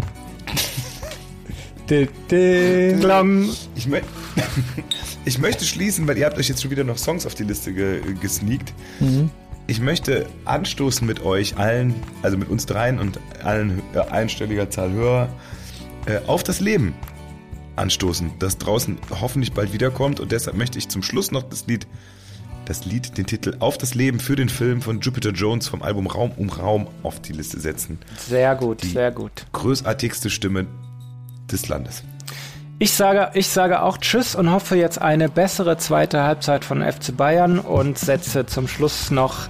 [3.77, 4.09] ich, möchte.
[5.25, 7.73] Ich möchte schließen, weil ihr habt euch jetzt schon wieder noch Songs auf die Liste
[7.73, 8.73] ge gesneakt.
[9.01, 9.31] Mhm.
[9.67, 14.93] Ich möchte anstoßen mit euch allen, also mit uns dreien und allen äh, einstelliger Zahl
[14.93, 15.29] Hörer,
[16.07, 16.95] äh, auf das Leben
[17.75, 20.21] anstoßen, das draußen hoffentlich bald wiederkommt.
[20.21, 21.89] Und deshalb möchte ich zum Schluss noch das Lied,
[22.67, 26.07] das Lied, den Titel Auf das Leben für den Film von Jupiter Jones vom Album
[26.07, 27.99] Raum um Raum auf die Liste setzen.
[28.19, 29.47] Sehr gut, die sehr gut.
[29.53, 30.67] Größartigste Stimme
[31.51, 32.03] des Landes.
[32.79, 37.17] Ich sage, ich sage auch Tschüss und hoffe jetzt eine bessere zweite Halbzeit von FC
[37.17, 39.49] Bayern und setze zum Schluss noch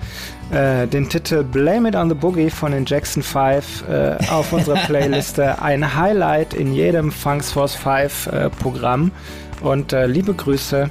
[0.52, 4.76] äh, den Titel Blame It on the Boogie von den Jackson 5 äh, auf unsere
[4.86, 5.60] Playliste.
[5.60, 9.10] Ein Highlight in jedem Funks Force 5 äh, Programm.
[9.60, 10.88] Und äh, liebe Grüße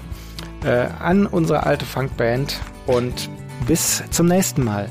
[0.70, 3.30] an unsere alte Funkband und
[3.68, 4.90] bis zum nächsten Mal.